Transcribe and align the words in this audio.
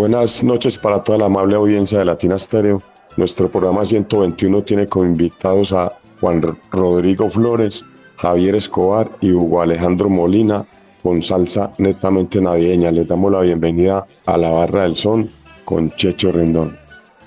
Buenas 0.00 0.42
noches 0.42 0.78
para 0.78 1.04
toda 1.04 1.18
la 1.18 1.26
amable 1.26 1.56
audiencia 1.56 1.98
de 1.98 2.06
Latina 2.06 2.38
Stereo. 2.38 2.80
Nuestro 3.18 3.50
programa 3.50 3.84
121 3.84 4.62
tiene 4.62 4.86
como 4.86 5.04
invitados 5.04 5.74
a 5.74 5.92
Juan 6.22 6.56
Rodrigo 6.70 7.28
Flores, 7.28 7.84
Javier 8.16 8.54
Escobar 8.54 9.10
y 9.20 9.32
Hugo 9.32 9.60
Alejandro 9.60 10.08
Molina 10.08 10.64
con 11.02 11.20
salsa 11.20 11.72
netamente 11.76 12.40
navideña. 12.40 12.90
Les 12.90 13.08
damos 13.08 13.30
la 13.30 13.40
bienvenida 13.40 14.06
a 14.24 14.38
la 14.38 14.48
Barra 14.48 14.84
del 14.84 14.96
Son 14.96 15.28
con 15.66 15.90
Checho 15.90 16.32
Rendón. 16.32 16.78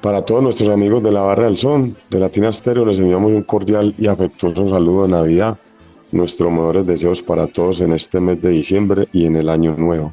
Para 0.02 0.26
todos 0.26 0.42
nuestros 0.42 0.70
amigos 0.70 1.04
de 1.04 1.12
la 1.12 1.22
Barra 1.22 1.46
del 1.46 1.58
Son, 1.58 1.96
de 2.10 2.20
Latina 2.20 2.52
Stereo, 2.52 2.88
les 2.88 2.98
enviamos 2.98 3.34
un 3.34 3.44
cordial 3.44 3.94
y 4.00 4.08
afectuoso 4.08 4.68
saludo 4.68 5.04
de 5.04 5.10
Navidad. 5.10 5.60
Nuestros 6.12 6.52
mejores 6.52 6.88
deseos 6.88 7.22
para 7.22 7.46
todos 7.46 7.82
en 7.82 7.94
este 7.94 8.20
mes 8.20 8.42
de 8.42 8.50
diciembre 8.50 9.08
y 9.14 9.28
en 9.28 9.36
el 9.36 9.50
año 9.50 9.76
nuevo. 9.78 10.12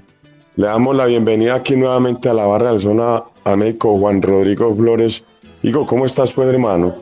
Le 0.56 0.66
damos 0.66 0.96
la 0.96 1.06
bienvenida 1.06 1.54
aquí 1.54 1.76
nuevamente 1.76 2.28
a 2.28 2.34
la 2.34 2.44
barra 2.44 2.72
del 2.72 2.80
zona 2.80 3.22
a 3.44 3.56
México, 3.56 3.96
Juan 3.98 4.20
Rodrigo 4.20 4.74
Flores. 4.74 5.24
Digo, 5.62 5.86
¿cómo 5.86 6.04
estás, 6.04 6.32
pues, 6.32 6.48
hermano? 6.48 6.94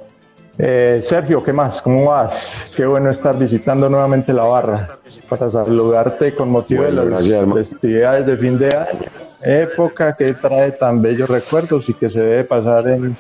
Eh, 0.59 1.01
Sergio, 1.03 1.43
¿qué 1.43 1.53
más? 1.53 1.81
¿Cómo 1.81 2.07
vas? 2.07 2.73
Qué 2.77 2.85
bueno 2.85 3.11
estar 3.11 3.39
visitando 3.39 3.89
nuevamente 3.89 4.33
la 4.33 4.43
barra 4.43 4.99
para 5.29 5.49
saludarte 5.49 6.35
con 6.35 6.51
motivo 6.51 6.85
de 6.85 6.93
las 6.93 7.27
festividades 7.55 8.27
de 8.27 8.37
fin 8.37 8.59
de 8.59 8.67
año. 8.67 9.09
Época 9.41 10.13
que 10.13 10.35
trae 10.35 10.73
tan 10.73 11.01
bellos 11.01 11.31
recuerdos 11.31 11.89
y 11.89 11.95
que 11.95 12.11
se 12.11 12.21
debe 12.21 12.45
pasar 12.45 12.89
en 12.89 13.17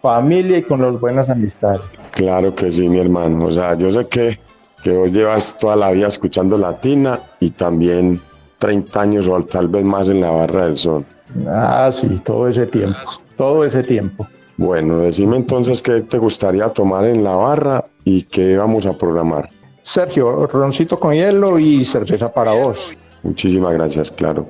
familia 0.00 0.58
y 0.58 0.62
con 0.62 0.82
las 0.82 1.00
buenas 1.00 1.30
amistades. 1.30 1.80
Claro 2.12 2.54
que 2.54 2.70
sí, 2.70 2.88
mi 2.88 3.00
hermano. 3.00 3.46
O 3.46 3.52
sea, 3.52 3.74
yo 3.74 3.90
sé 3.90 4.06
que, 4.06 4.38
que 4.82 4.92
vos 4.92 5.10
llevas 5.10 5.58
toda 5.58 5.74
la 5.74 5.90
vida 5.90 6.06
escuchando 6.06 6.58
latina 6.58 7.18
y 7.40 7.50
también 7.50 8.20
30 8.58 9.00
años 9.00 9.28
o 9.28 9.40
tal 9.42 9.68
vez 9.68 9.84
más 9.84 10.08
en 10.08 10.20
la 10.20 10.30
barra 10.30 10.66
del 10.66 10.78
sol. 10.78 11.04
Ah, 11.46 11.90
sí, 11.92 12.20
todo 12.24 12.48
ese 12.48 12.66
tiempo, 12.66 12.98
todo 13.36 13.64
ese 13.64 13.82
tiempo. 13.82 14.26
Bueno, 14.56 14.98
decime 14.98 15.36
entonces 15.36 15.82
qué 15.82 16.00
te 16.02 16.18
gustaría 16.18 16.68
tomar 16.68 17.04
en 17.06 17.24
la 17.24 17.34
barra 17.34 17.84
y 18.04 18.22
qué 18.22 18.56
vamos 18.56 18.86
a 18.86 18.92
programar. 18.92 19.50
Sergio, 19.82 20.46
roncito 20.46 20.98
con 20.98 21.12
hielo 21.12 21.58
y 21.58 21.84
cerveza 21.84 22.32
para 22.32 22.52
vos. 22.52 22.96
Muchísimas 23.22 23.74
gracias, 23.74 24.10
claro. 24.10 24.46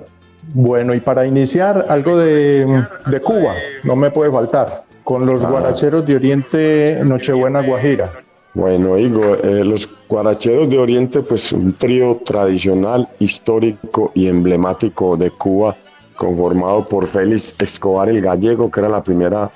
Bueno, 0.52 0.94
y 0.94 1.00
para 1.00 1.26
iniciar, 1.26 1.86
algo 1.88 2.18
de, 2.18 2.84
de 3.06 3.20
Cuba, 3.20 3.54
no 3.82 3.96
me 3.96 4.10
puede 4.10 4.30
faltar, 4.30 4.84
con 5.02 5.24
los 5.24 5.42
ah. 5.42 5.48
guaracheros 5.48 6.06
de 6.06 6.16
Oriente 6.16 7.00
Nochebuena 7.02 7.62
Guajira. 7.62 8.10
Bueno, 8.54 8.96
Igor, 8.96 9.40
eh, 9.42 9.64
los 9.64 9.90
Guaracheros 10.08 10.70
de 10.70 10.78
Oriente, 10.78 11.22
pues 11.22 11.50
un 11.50 11.72
trío 11.72 12.20
tradicional, 12.24 13.08
histórico 13.18 14.12
y 14.14 14.28
emblemático 14.28 15.16
de 15.16 15.30
Cuba, 15.30 15.74
conformado 16.14 16.88
por 16.88 17.08
Félix 17.08 17.56
Escobar 17.58 18.08
el 18.08 18.20
Gallego, 18.20 18.70
que 18.70 18.78
era 18.78 18.88
la 18.88 19.02
primera 19.02 19.50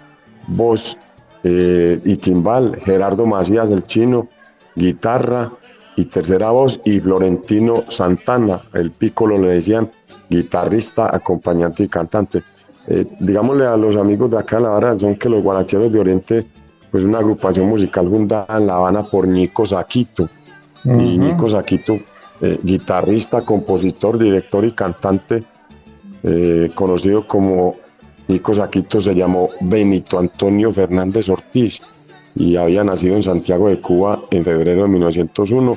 voz, 0.48 0.98
eh, 1.44 2.00
y 2.04 2.16
timbal, 2.16 2.74
Gerardo 2.80 3.24
Macías 3.24 3.70
el 3.70 3.84
chino, 3.84 4.26
guitarra 4.74 5.52
y 5.94 6.06
tercera 6.06 6.50
voz, 6.50 6.80
y 6.84 6.98
Florentino 6.98 7.84
Santana, 7.86 8.62
el 8.74 8.90
pícolo 8.90 9.38
le 9.38 9.54
decían, 9.54 9.92
guitarrista, 10.28 11.14
acompañante 11.14 11.84
y 11.84 11.88
cantante. 11.88 12.42
Eh, 12.88 13.06
digámosle 13.20 13.64
a 13.64 13.76
los 13.76 13.94
amigos 13.94 14.32
de 14.32 14.38
acá 14.38 14.58
la 14.58 14.70
barra, 14.70 14.98
son 14.98 15.14
que 15.14 15.28
los 15.28 15.40
Guaracheros 15.40 15.92
de 15.92 16.00
Oriente 16.00 16.46
pues 16.90 17.04
una 17.04 17.18
agrupación 17.18 17.68
musical 17.68 18.08
fundada 18.08 18.58
en 18.58 18.66
La 18.66 18.76
Habana 18.76 19.02
por 19.02 19.26
Nico 19.26 19.66
Saquito. 19.66 20.28
Y 20.84 21.18
Nico 21.18 21.48
Saquito, 21.48 21.98
eh, 22.40 22.58
guitarrista, 22.62 23.42
compositor, 23.42 24.16
director 24.16 24.64
y 24.64 24.72
cantante, 24.72 25.44
eh, 26.22 26.70
conocido 26.74 27.26
como 27.26 27.76
Nico 28.28 28.54
Saquito, 28.54 29.00
se 29.00 29.14
llamó 29.14 29.50
Benito 29.60 30.18
Antonio 30.18 30.72
Fernández 30.72 31.28
Ortiz 31.28 31.80
y 32.34 32.56
había 32.56 32.84
nacido 32.84 33.16
en 33.16 33.22
Santiago 33.22 33.68
de 33.68 33.80
Cuba 33.80 34.20
en 34.30 34.44
febrero 34.44 34.82
de 34.82 34.88
1901. 34.88 35.76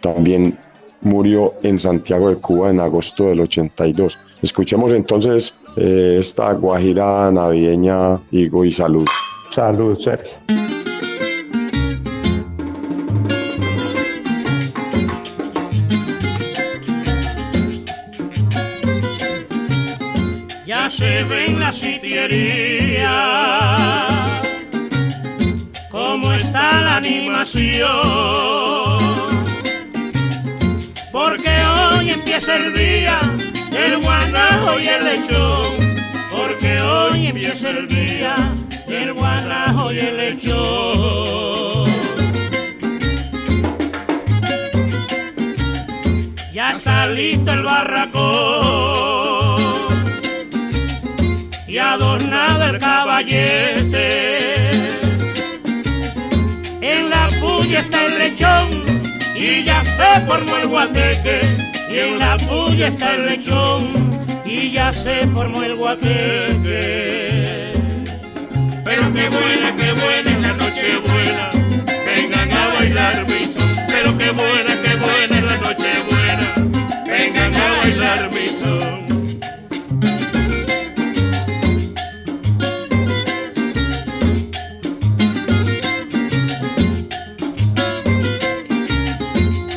También 0.00 0.58
murió 1.02 1.54
en 1.62 1.78
Santiago 1.78 2.28
de 2.28 2.36
Cuba 2.36 2.70
en 2.70 2.80
agosto 2.80 3.28
del 3.28 3.40
82. 3.40 4.18
Escuchemos 4.42 4.92
entonces 4.92 5.54
eh, 5.76 6.16
esta 6.18 6.52
guajira 6.52 7.30
navideña, 7.30 8.20
Higo 8.30 8.64
y 8.64 8.72
Salud. 8.72 9.06
Salud, 9.50 9.98
Sergio. 9.98 10.30
Ya 20.64 20.88
se 20.88 21.24
ve 21.24 21.46
en 21.46 21.58
la 21.58 21.72
sitiería 21.72 23.10
cómo 25.90 26.32
está 26.32 26.80
la 26.82 26.96
animación. 26.98 27.90
Porque 31.10 31.50
hoy 31.50 32.10
empieza 32.10 32.54
el 32.54 32.72
día 32.72 33.20
del 33.72 33.98
guanajo 33.98 34.78
y 34.78 34.86
el 34.86 35.04
lechón. 35.04 35.96
Porque 36.30 36.80
hoy 36.80 37.26
empieza 37.26 37.70
el 37.70 37.88
día 37.88 38.54
el 38.92 39.12
guarrajo 39.12 39.92
y 39.92 39.98
el 39.98 40.16
lechón. 40.16 41.90
ya 46.60 46.72
está 46.72 47.06
listo 47.06 47.50
el 47.52 47.62
barracón 47.62 48.20
y 51.66 51.78
adornado 51.78 52.64
el 52.64 52.78
caballete. 52.78 54.70
En 56.82 57.08
la 57.08 57.30
puya 57.40 57.80
está 57.80 58.04
el 58.04 58.18
lechón 58.18 58.68
y 59.34 59.64
ya 59.64 59.82
se 59.84 60.20
formó 60.26 60.56
el 60.58 60.68
guateque. 60.68 61.56
Y 61.90 61.98
en 61.98 62.18
la 62.18 62.36
puya 62.36 62.88
está 62.88 63.14
el 63.14 63.24
lechón 63.24 64.20
y 64.44 64.70
ya 64.70 64.92
se 64.92 65.26
formó 65.28 65.62
el 65.62 65.76
guateque. 65.76 67.19
Qué 69.12 69.28
buena, 69.28 69.74
qué 69.76 69.92
buena 69.92 70.30
es 70.30 70.40
la 70.40 70.52
noche 70.54 70.98
buena, 70.98 71.50
vengan 72.06 72.50
a 72.52 72.68
bailar 72.74 73.26
mi 73.26 73.52
son. 73.52 73.68
Pero 73.88 74.16
qué 74.16 74.30
buena, 74.30 74.80
qué 74.82 74.94
buena 74.96 75.38
es 75.38 75.44
la 75.44 75.56
noche 75.58 76.02
buena, 76.08 76.54
vengan 77.06 77.54
a 77.54 77.78
bailar 77.78 78.30
mi 78.30 78.48
son. 78.60 79.00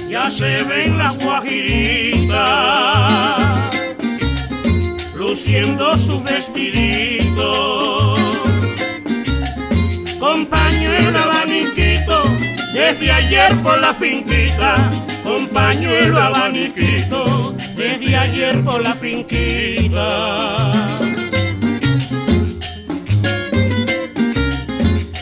Ya 0.10 0.30
se 0.30 0.64
ven 0.64 0.98
las 0.98 1.18
guajiritas 1.18 2.34
luciendo 5.16 5.98
sus 5.98 6.24
vestiditos 6.24 7.93
pañuelo 10.56 11.20
abaniquito 11.20 12.18
desde 12.74 13.12
ayer 13.12 13.52
por 13.64 13.78
la 13.80 13.94
finquita 13.94 14.72
con 15.24 15.48
pañuelo 15.48 16.18
abaniquito 16.20 17.56
desde 17.76 18.16
ayer 18.16 18.64
por 18.64 18.82
la 18.82 18.94
finquita 18.94 20.72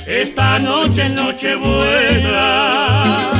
esta 0.05 0.59
noche 0.59 1.05
es 1.05 1.13
noche 1.13 1.55
buena 1.55 3.31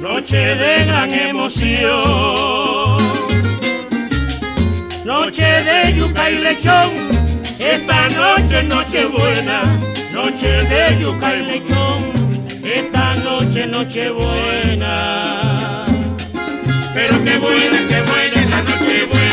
noche 0.00 0.40
de 0.62 0.84
gran 0.84 1.10
emoción 1.12 3.02
noche 5.04 5.44
de 5.44 5.92
yuca 5.94 6.30
y 6.30 6.38
lechón. 6.38 6.90
Esta 7.58 8.08
noche 8.08 8.60
es 8.60 8.64
noche 8.64 9.06
buena, 9.06 9.78
noche 10.12 10.48
de 10.48 10.98
yuca 11.00 11.36
y 11.36 11.42
lechón. 11.44 12.12
Esta 12.62 13.14
noche 13.16 13.66
noche 13.66 14.10
buena. 14.10 15.84
Pero 16.94 17.24
qué 17.24 17.38
buena, 17.38 17.78
qué 17.88 18.02
buena 18.02 18.50
la 18.50 18.62
noche 18.62 19.06
buena. 19.06 19.31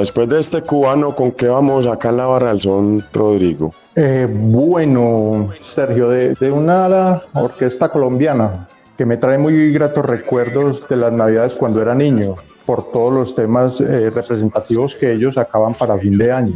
Después 0.00 0.28
de 0.28 0.40
este 0.40 0.62
cubano, 0.62 1.14
¿con 1.14 1.32
qué 1.32 1.46
vamos 1.48 1.86
acá 1.86 2.10
en 2.10 2.16
la 2.16 2.26
barra 2.26 2.48
del 2.48 2.60
son, 2.60 3.04
Rodrigo? 3.12 3.72
Eh, 3.94 4.26
bueno, 4.30 5.50
Sergio, 5.60 6.08
de, 6.08 6.34
de 6.34 6.50
una 6.50 7.22
orquesta 7.34 7.88
colombiana 7.88 8.68
que 8.98 9.06
me 9.06 9.16
trae 9.16 9.38
muy 9.38 9.72
gratos 9.72 10.04
recuerdos 10.04 10.86
de 10.88 10.96
las 10.96 11.12
navidades 11.12 11.54
cuando 11.54 11.80
era 11.80 11.94
niño, 11.94 12.34
por 12.66 12.90
todos 12.92 13.12
los 13.12 13.34
temas 13.34 13.80
eh, 13.80 14.10
representativos 14.10 14.94
que 14.94 15.12
ellos 15.12 15.36
sacaban 15.36 15.74
para 15.74 15.96
fin 15.96 16.18
de 16.18 16.30
año. 16.30 16.54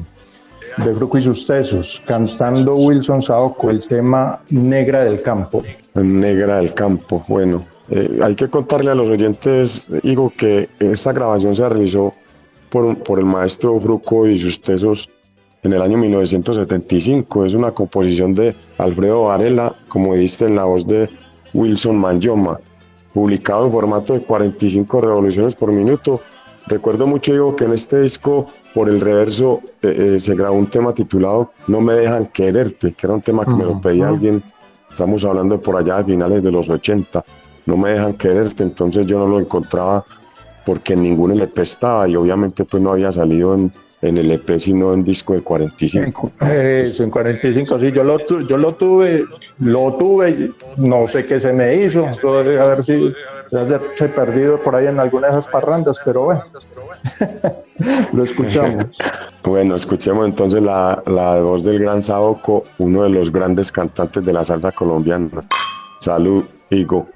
De 0.76 0.92
Bruco 0.92 1.18
y 1.18 1.22
sus 1.22 1.46
tesos, 1.46 2.02
cantando 2.06 2.74
Wilson 2.74 3.22
Saoco 3.22 3.70
el 3.70 3.86
tema 3.86 4.40
Negra 4.50 5.04
del 5.04 5.22
Campo. 5.22 5.62
Negra 5.94 6.56
del 6.56 6.74
Campo, 6.74 7.24
bueno. 7.28 7.64
eh, 7.90 8.18
hay 8.22 8.34
que 8.34 8.48
contarle 8.48 8.90
a 8.90 8.94
los 8.94 9.08
oyentes, 9.08 9.86
digo, 10.02 10.32
que 10.36 10.68
esta 10.80 11.12
grabación 11.12 11.54
se 11.54 11.68
realizó 11.68 12.12
por, 12.74 12.98
por 13.04 13.20
el 13.20 13.24
maestro 13.24 13.78
Bruco 13.78 14.26
y 14.26 14.36
sus 14.36 14.60
tesos 14.60 15.08
en 15.62 15.74
el 15.74 15.80
año 15.80 15.96
1975. 15.96 17.44
Es 17.44 17.54
una 17.54 17.70
composición 17.70 18.34
de 18.34 18.56
Alfredo 18.78 19.26
Varela, 19.26 19.72
como 19.86 20.12
diste 20.16 20.46
en 20.46 20.56
la 20.56 20.64
voz 20.64 20.84
de 20.84 21.08
Wilson 21.52 21.96
Manyoma, 21.96 22.58
publicado 23.12 23.66
en 23.66 23.70
formato 23.70 24.14
de 24.14 24.22
45 24.22 25.00
revoluciones 25.00 25.54
por 25.54 25.70
minuto. 25.70 26.20
Recuerdo 26.66 27.06
mucho, 27.06 27.32
digo, 27.32 27.54
que 27.54 27.66
en 27.66 27.74
este 27.74 28.00
disco, 28.00 28.46
por 28.74 28.88
el 28.88 29.00
reverso, 29.00 29.60
eh, 29.80 30.14
eh, 30.16 30.20
se 30.20 30.34
grabó 30.34 30.56
un 30.56 30.66
tema 30.66 30.92
titulado 30.92 31.52
No 31.68 31.80
me 31.80 31.92
dejan 31.92 32.26
quererte, 32.26 32.92
que 32.92 33.06
era 33.06 33.14
un 33.14 33.22
tema 33.22 33.44
que 33.44 33.54
me 33.54 33.64
lo 33.64 33.80
pedía 33.80 34.08
alguien, 34.08 34.42
estamos 34.90 35.24
hablando 35.24 35.60
por 35.62 35.76
allá 35.76 35.98
de 35.98 36.04
finales 36.04 36.42
de 36.42 36.50
los 36.50 36.68
80, 36.68 37.24
No 37.66 37.76
me 37.76 37.90
dejan 37.90 38.14
quererte, 38.14 38.64
entonces 38.64 39.06
yo 39.06 39.16
no 39.16 39.28
lo 39.28 39.38
encontraba 39.38 40.04
porque 40.64 40.94
en 40.94 41.02
ningún 41.02 41.32
LP 41.32 41.62
estaba 41.62 42.08
y 42.08 42.16
obviamente 42.16 42.64
pues 42.64 42.82
no 42.82 42.92
había 42.92 43.10
salido 43.12 43.54
en, 43.54 43.72
en 44.02 44.18
el 44.18 44.30
EP 44.32 44.58
sino 44.58 44.92
en 44.92 45.04
disco 45.04 45.32
de 45.34 45.40
45. 45.40 46.32
Eso, 46.40 47.02
en 47.04 47.10
45, 47.10 47.78
sí, 47.80 47.92
yo 47.92 48.02
lo, 48.04 48.18
tu- 48.18 48.46
yo 48.46 48.56
lo 48.56 48.74
tuve, 48.74 49.24
lo 49.58 49.94
tuve, 49.94 50.50
no 50.76 51.08
sé 51.08 51.26
qué 51.26 51.40
se 51.40 51.52
me 51.52 51.76
hizo, 51.84 52.08
eso 52.08 52.42
debe 52.42 52.60
haber 52.60 52.84
si 52.84 53.12
se 53.48 53.58
haberse 53.58 54.08
perdido 54.08 54.58
por 54.62 54.74
ahí 54.76 54.86
en 54.86 54.98
alguna 55.00 55.28
de 55.28 55.32
esas 55.38 55.48
parrandas, 55.48 55.96
pero 56.04 56.24
bueno, 56.24 56.42
lo 58.12 58.24
escuchamos. 58.24 58.86
Bueno, 59.46 59.76
escuchemos 59.76 60.24
entonces 60.26 60.62
la, 60.62 61.02
la 61.04 61.38
voz 61.38 61.62
del 61.64 61.78
gran 61.78 62.02
Saoco, 62.02 62.64
uno 62.78 63.02
de 63.02 63.10
los 63.10 63.30
grandes 63.30 63.70
cantantes 63.70 64.24
de 64.24 64.32
la 64.32 64.42
salsa 64.42 64.72
colombiana. 64.72 65.28
Salud, 66.00 66.44
Higo. 66.70 67.08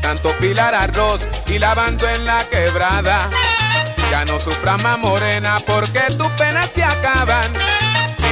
Tanto 0.00 0.30
pilar 0.38 0.74
arroz 0.74 1.28
y 1.46 1.58
lavando 1.58 2.08
en 2.08 2.24
la 2.24 2.44
quebrada. 2.48 3.28
Ya 4.10 4.24
no 4.24 4.38
sufras 4.38 4.82
más 4.82 4.98
morena 4.98 5.58
porque 5.66 6.00
tus 6.16 6.28
penas 6.28 6.70
se 6.74 6.82
acaban 6.82 7.52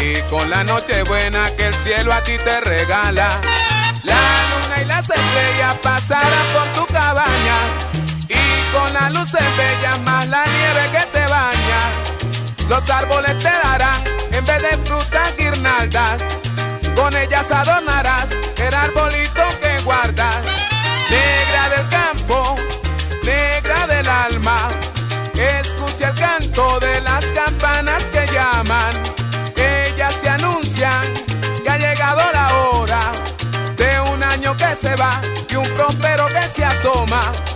y 0.01 0.21
con 0.31 0.49
la 0.51 0.65
noche 0.65 1.03
buena 1.03 1.51
que 1.57 1.67
el 1.67 1.75
cielo 1.85 2.13
a 2.13 2.23
ti 2.23 2.39
te 2.39 2.61
regala. 2.61 3.29
La 4.05 4.15
luna 4.51 4.83
y 4.83 4.85
las 4.85 5.09
estrellas 5.09 5.77
pasarán 5.83 6.47
por 6.55 6.73
tu 6.73 6.93
cabaña 6.93 7.57
y 8.29 8.75
con 8.75 8.93
las 8.95 9.13
luces 9.13 9.45
bellas 9.57 10.01
más 10.01 10.27
la 10.29 10.45
nieve 10.47 10.91
que 10.93 11.07
te 11.13 11.27
baña. 11.27 11.81
Los 12.69 12.89
árboles 12.91 13.37
te 13.39 13.51
darán 13.51 14.03
en 14.33 14.45
vez 14.45 14.63
de 14.63 14.79
frutas 14.85 15.37
guirnaldas. 15.37 16.23
Con 16.95 17.15
ellas 17.17 17.51
adornarás 17.51 18.29
el 18.57 18.75
arbolito 18.75 19.16
se 34.77 34.95
va 34.97 35.23
y 35.49 35.57
un 35.57 35.65
prospero 35.75 36.27
que 36.29 36.43
se 36.55 36.65
asoma. 36.65 37.56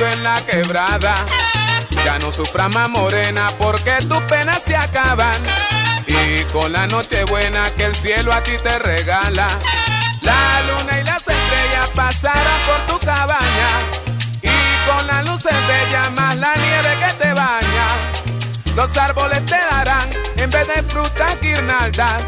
En 0.00 0.22
la 0.22 0.40
quebrada. 0.46 1.14
Ya 2.04 2.18
no 2.18 2.32
sufras 2.32 2.72
más 2.74 2.88
morena 2.88 3.48
porque 3.58 3.92
tus 4.08 4.20
penas 4.22 4.60
se 4.66 4.76
acaban 4.76 5.36
y 6.06 6.42
con 6.52 6.72
la 6.72 6.86
noche 6.86 7.24
buena 7.24 7.70
que 7.76 7.84
el 7.84 7.94
cielo 7.94 8.32
a 8.32 8.42
ti 8.42 8.52
te 8.62 8.78
regala. 8.78 9.48
La 10.22 10.62
luna 10.68 11.00
y 11.00 11.04
las 11.04 11.18
estrellas 11.18 11.90
pasarán 11.94 12.60
por 12.66 12.86
tu 12.86 13.06
cabaña 13.06 13.68
y 14.42 14.88
con 14.88 15.06
la 15.06 15.22
luz 15.22 15.44
bella 15.44 16.10
más 16.10 16.36
la 16.36 16.54
nieve 16.56 16.96
que 16.98 17.14
te 17.14 17.32
baña. 17.32 17.86
Los 18.74 18.96
árboles 18.96 19.44
te 19.46 19.56
darán 19.56 20.08
en 20.36 20.50
vez 20.50 20.66
de 20.66 20.82
frutas 20.82 21.40
guirnaldas 21.40 22.24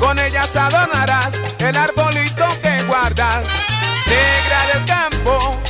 con 0.00 0.18
ellas 0.18 0.56
adornarás 0.56 1.38
el 1.58 1.76
arbolito 1.76 2.48
que 2.62 2.82
guardas. 2.84 3.46
Negra 4.06 4.66
del 4.72 4.84
campo, 4.86 5.60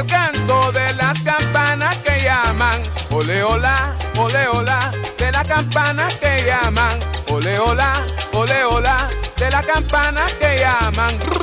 el 0.00 0.06
canto 0.06 0.72
de 0.72 0.94
las 0.94 1.18
campanas 1.20 1.96
que 1.98 2.20
llaman. 2.20 2.82
Ole 3.10 3.42
hola, 3.42 3.94
ole 4.18 4.48
hola, 4.48 4.90
de 5.18 5.32
las 5.32 5.46
campanas 5.46 6.14
que 6.16 6.44
llaman. 6.46 6.98
Ole 7.30 7.58
hola, 7.58 7.92
ole 8.32 8.64
hola, 8.64 9.10
de 9.36 9.50
las 9.50 9.66
campanas 9.66 10.32
que 10.34 10.58
llaman. 10.58 11.39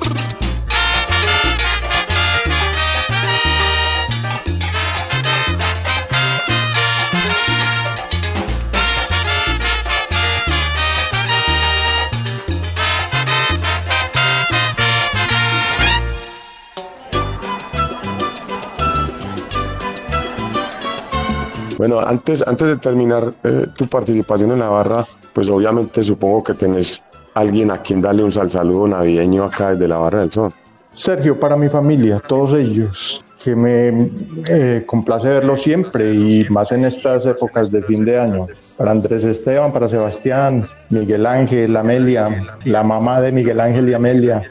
Bueno, 21.77 21.99
antes, 21.99 22.43
antes 22.47 22.67
de 22.67 22.77
terminar 22.77 23.33
eh, 23.43 23.67
tu 23.75 23.87
participación 23.87 24.51
en 24.51 24.59
la 24.59 24.69
barra, 24.69 25.05
pues 25.33 25.47
obviamente 25.49 26.03
supongo 26.03 26.43
que 26.43 26.53
tenés 26.55 27.03
alguien 27.35 27.69
a 27.69 27.81
quien 27.81 28.01
darle 28.01 28.23
un 28.23 28.31
sal 28.31 28.49
saludo 28.49 28.87
navideño 28.87 29.43
acá 29.43 29.71
desde 29.71 29.87
la 29.87 29.97
barra 29.97 30.21
del 30.21 30.31
sol. 30.31 30.51
Sergio, 30.91 31.39
para 31.39 31.55
mi 31.55 31.69
familia, 31.69 32.19
todos 32.27 32.57
ellos, 32.57 33.23
que 33.43 33.55
me 33.55 34.09
eh, 34.49 34.83
complace 34.87 35.27
verlos 35.27 35.61
siempre 35.61 36.11
y 36.15 36.47
más 36.49 36.71
en 36.71 36.85
estas 36.85 37.25
épocas 37.27 37.71
de 37.71 37.83
fin 37.83 38.03
de 38.03 38.19
año. 38.19 38.47
Para 38.75 38.91
Andrés 38.91 39.23
Esteban, 39.23 39.71
para 39.71 39.87
Sebastián, 39.87 40.65
Miguel 40.89 41.27
Ángel, 41.27 41.77
Amelia, 41.77 42.57
la 42.65 42.81
mamá 42.81 43.21
de 43.21 43.31
Miguel 43.31 43.59
Ángel 43.59 43.87
y 43.89 43.93
Amelia, 43.93 44.41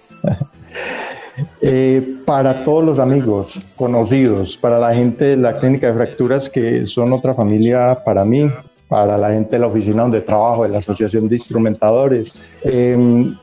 Eh, 1.61 2.17
para 2.25 2.65
todos 2.65 2.85
los 2.85 2.99
amigos, 2.99 3.59
conocidos, 3.77 4.57
para 4.57 4.79
la 4.79 4.95
gente 4.95 5.25
de 5.25 5.37
la 5.37 5.59
clínica 5.59 5.89
de 5.89 5.95
fracturas 5.95 6.49
que 6.49 6.87
son 6.87 7.13
otra 7.13 7.35
familia 7.35 8.03
para 8.05 8.25
mí, 8.25 8.47
para 8.89 9.19
la 9.19 9.31
gente 9.31 9.53
de 9.53 9.59
la 9.59 9.67
oficina 9.67 10.03
donde 10.03 10.21
trabajo, 10.21 10.65
de 10.65 10.71
la 10.71 10.79
Asociación 10.79 11.29
de 11.29 11.37
Instrumentadores. 11.37 12.45
Em, 12.63 13.37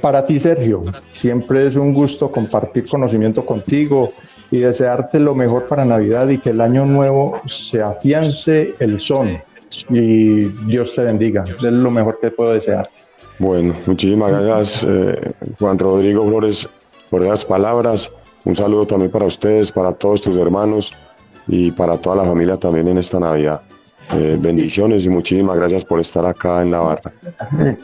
para 0.00 0.26
ti, 0.26 0.38
Sergio, 0.38 0.82
siempre 1.12 1.66
es 1.66 1.76
un 1.76 1.94
gusto 1.94 2.30
compartir 2.30 2.88
conocimiento 2.88 3.44
contigo 3.44 4.12
y 4.50 4.58
desearte 4.58 5.20
lo 5.20 5.34
mejor 5.34 5.66
para 5.66 5.84
Navidad 5.84 6.28
y 6.28 6.38
que 6.38 6.50
el 6.50 6.60
año 6.60 6.84
nuevo 6.84 7.40
se 7.46 7.82
afiance 7.82 8.74
el 8.80 8.98
son. 9.00 9.38
Y 9.90 10.44
Dios 10.66 10.94
te 10.94 11.02
bendiga, 11.02 11.44
es 11.44 11.62
lo 11.62 11.90
mejor 11.90 12.18
que 12.20 12.30
puedo 12.30 12.52
desear. 12.52 12.88
Bueno, 13.38 13.74
muchísimas 13.86 14.30
gracias, 14.30 14.86
eh, 14.88 15.32
Juan 15.58 15.78
Rodrigo 15.78 16.26
Flores 16.26 16.66
por 17.10 17.22
esas 17.22 17.44
palabras. 17.44 18.10
Un 18.44 18.54
saludo 18.54 18.86
también 18.86 19.10
para 19.10 19.26
ustedes, 19.26 19.72
para 19.72 19.92
todos 19.92 20.20
tus 20.20 20.36
hermanos 20.36 20.92
y 21.48 21.70
para 21.72 21.98
toda 21.98 22.16
la 22.16 22.24
familia 22.24 22.56
también 22.56 22.88
en 22.88 22.98
esta 22.98 23.18
Navidad. 23.18 23.60
Eh, 24.12 24.36
bendiciones 24.38 25.04
y 25.04 25.08
muchísimas 25.08 25.56
gracias 25.56 25.84
por 25.84 25.98
estar 25.98 26.24
acá 26.26 26.62
en 26.62 26.70
la 26.70 26.78
barra. 26.78 27.12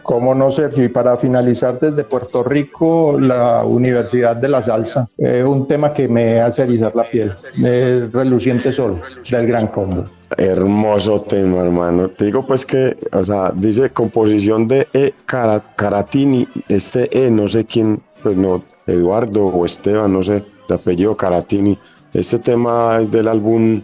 Cómo 0.02 0.35
no, 0.35 0.52
Sergio. 0.52 0.85
Y 0.85 0.88
para 0.88 1.17
finalizar, 1.17 1.81
desde 1.81 2.05
Puerto 2.05 2.45
Rico, 2.45 3.19
la 3.19 3.64
Universidad 3.64 4.37
de 4.37 4.49
la 4.49 4.62
Salsa, 4.62 5.09
eh, 5.19 5.43
un 5.43 5.67
tema 5.67 5.93
que 5.93 6.07
me 6.07 6.41
hace 6.41 6.62
erizar 6.62 6.95
la 6.95 7.09
piel, 7.09 7.33
el 7.57 8.12
Reluciente 8.12 8.71
Sol, 8.71 9.00
del 9.29 9.47
Gran 9.49 9.67
Combo. 9.67 10.05
Hermoso 10.37 11.21
tema, 11.23 11.59
hermano. 11.59 12.09
Te 12.09 12.26
digo 12.26 12.47
pues 12.47 12.64
que, 12.64 12.97
o 13.11 13.25
sea, 13.25 13.52
dice 13.55 13.91
composición 13.91 14.69
de 14.69 14.87
E. 14.95 15.12
Caratini, 15.26 16.47
este 16.69 17.09
E, 17.11 17.31
no 17.31 17.49
sé 17.49 17.64
quién, 17.64 18.00
pues 18.23 18.37
no, 18.37 18.62
Eduardo 18.87 19.47
o 19.47 19.65
Esteban, 19.65 20.12
no 20.12 20.23
sé, 20.23 20.45
de 20.69 20.75
apellido 20.75 21.17
Caratini. 21.17 21.79
Este 22.12 22.39
tema 22.39 22.99
es 23.01 23.11
del 23.11 23.29
álbum, 23.29 23.81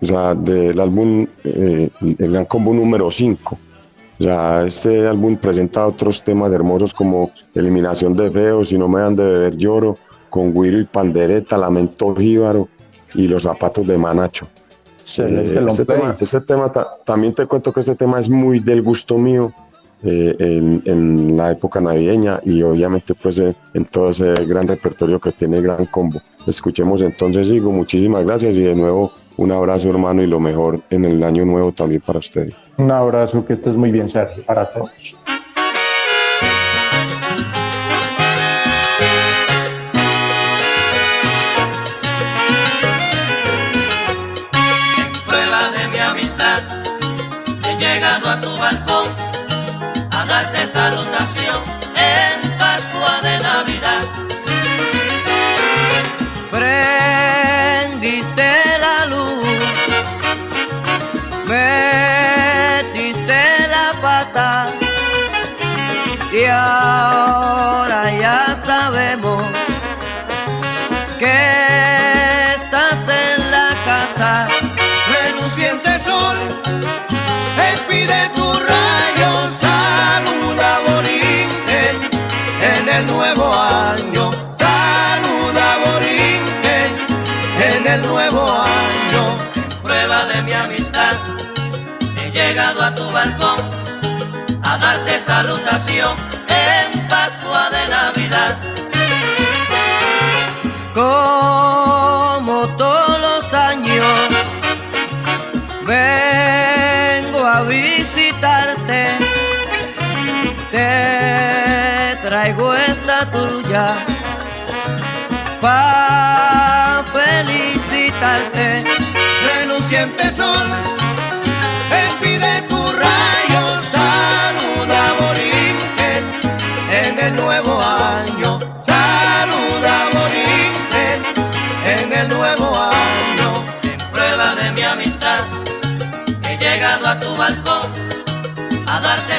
o 0.00 0.06
sea, 0.06 0.34
del 0.34 0.78
álbum 0.80 1.26
eh, 1.44 1.88
El 2.00 2.32
Gran 2.32 2.44
Combo 2.44 2.72
número 2.72 3.10
5. 3.10 3.58
O 4.20 4.22
sea, 4.22 4.66
este 4.66 5.06
álbum 5.06 5.36
presenta 5.36 5.86
otros 5.86 6.22
temas 6.22 6.52
hermosos 6.52 6.92
como 6.92 7.30
Eliminación 7.54 8.14
de 8.14 8.30
Feos, 8.30 8.68
Si 8.68 8.78
no 8.78 8.88
me 8.88 9.00
dan 9.00 9.14
de 9.14 9.24
beber 9.24 9.56
lloro, 9.56 9.96
con 10.28 10.52
Guiro 10.52 10.80
y 10.80 10.84
Pandereta, 10.84 11.56
Lamento 11.56 12.14
Jíbaro 12.14 12.68
y 13.14 13.28
Los 13.28 13.44
Zapatos 13.44 13.86
de 13.86 13.96
Manacho. 13.96 14.48
Eh, 15.16 15.64
este, 15.66 15.86
tema, 15.86 16.16
este 16.20 16.40
tema 16.42 16.70
también 17.04 17.32
te 17.32 17.46
cuento 17.46 17.72
que 17.72 17.80
este 17.80 17.94
tema 17.94 18.20
es 18.20 18.28
muy 18.28 18.60
del 18.60 18.82
gusto 18.82 19.16
mío 19.16 19.52
eh, 20.02 20.36
en, 20.38 21.36
la 21.36 21.52
época 21.52 21.80
navideña 21.80 22.40
y 22.44 22.62
obviamente 22.62 23.14
pues 23.14 23.38
eh, 23.38 23.54
en 23.74 23.84
todo 23.84 24.10
ese 24.10 24.26
gran 24.46 24.68
repertorio 24.68 25.20
que 25.20 25.32
tiene 25.32 25.60
Gran 25.60 25.86
Combo. 25.86 26.20
Escuchemos 26.46 27.02
entonces, 27.02 27.48
digo, 27.48 27.70
muchísimas 27.72 28.24
gracias 28.24 28.56
y 28.56 28.62
de 28.62 28.74
nuevo 28.74 29.12
un 29.36 29.52
abrazo 29.52 29.88
hermano 29.88 30.22
y 30.22 30.26
lo 30.26 30.40
mejor 30.40 30.80
en 30.90 31.04
el 31.04 31.22
año 31.22 31.44
nuevo 31.44 31.72
también 31.72 32.00
para 32.00 32.18
ustedes. 32.18 32.54
Un 32.76 32.90
abrazo, 32.90 33.44
que 33.44 33.54
estés 33.54 33.74
muy 33.74 33.90
bien, 33.90 34.08
Sergio, 34.08 34.44
para 34.44 34.66
todos. 34.66 35.16
La 64.18 64.24
pata 64.32 64.68
salutación 95.28 96.37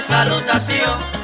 salutación 0.10 1.19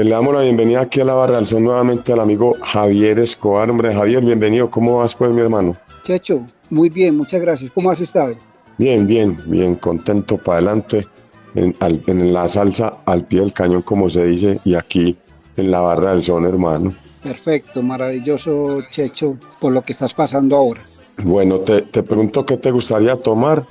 eh, 0.00 0.04
le 0.04 0.10
damos 0.10 0.34
la 0.34 0.42
bienvenida 0.42 0.82
aquí 0.82 1.00
a 1.00 1.04
la 1.04 1.14
barra 1.14 1.36
del 1.36 1.46
son 1.46 1.64
nuevamente 1.64 2.12
al 2.12 2.20
amigo 2.20 2.56
Javier 2.62 3.18
Escobar. 3.18 3.70
Hombre, 3.70 3.94
Javier, 3.94 4.22
bienvenido. 4.24 4.70
¿Cómo 4.70 4.98
vas 4.98 5.14
pues, 5.14 5.30
mi 5.32 5.40
hermano? 5.40 5.76
Checho, 6.04 6.42
muy 6.70 6.88
bien, 6.88 7.16
muchas 7.16 7.40
gracias. 7.40 7.70
¿Cómo 7.74 7.90
has 7.90 8.00
estado? 8.00 8.34
Bien, 8.78 9.06
bien, 9.06 9.38
bien, 9.46 9.76
contento 9.76 10.36
para 10.36 10.58
adelante. 10.58 11.06
En, 11.54 11.74
al- 11.80 12.02
en 12.06 12.32
la 12.32 12.48
salsa 12.48 12.98
al 13.06 13.24
pie 13.24 13.40
del 13.40 13.52
cañón, 13.52 13.82
como 13.82 14.08
se 14.08 14.24
dice, 14.24 14.60
y 14.64 14.74
aquí 14.74 15.16
en 15.56 15.70
la 15.70 15.80
barra 15.80 16.12
del 16.12 16.22
son, 16.22 16.44
hermano. 16.44 16.92
Perfecto, 17.22 17.82
maravilloso, 17.82 18.82
Checho, 18.92 19.36
por 19.58 19.72
lo 19.72 19.82
que 19.82 19.92
estás 19.92 20.14
pasando 20.14 20.56
ahora. 20.56 20.82
Bueno, 21.24 21.58
te, 21.60 21.82
te 21.82 22.02
pregunto 22.04 22.46
qué 22.46 22.58
te 22.58 22.70
gustaría 22.70 23.16
tomar 23.16 23.64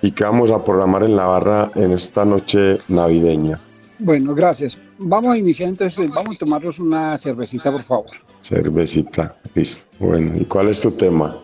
y 0.00 0.12
qué 0.12 0.22
vamos 0.22 0.50
a 0.52 0.62
programar 0.62 1.02
en 1.02 1.16
la 1.16 1.24
barra 1.26 1.70
en 1.74 1.90
esta 1.92 2.24
noche 2.24 2.78
navideña. 2.88 3.58
Bueno, 3.98 4.34
gracias. 4.34 4.78
Vamos 4.98 5.34
a 5.34 5.38
iniciar 5.38 5.68
entonces, 5.68 6.10
vamos 6.10 6.36
a 6.36 6.38
tomarnos 6.38 6.78
una 6.78 7.16
cervecita, 7.18 7.70
por 7.70 7.82
favor. 7.82 8.10
Cervecita, 8.42 9.34
listo. 9.54 9.86
Bueno, 9.98 10.32
¿y 10.36 10.44
cuál 10.44 10.68
es 10.68 10.80
tu 10.80 10.90
tema? 10.90 11.36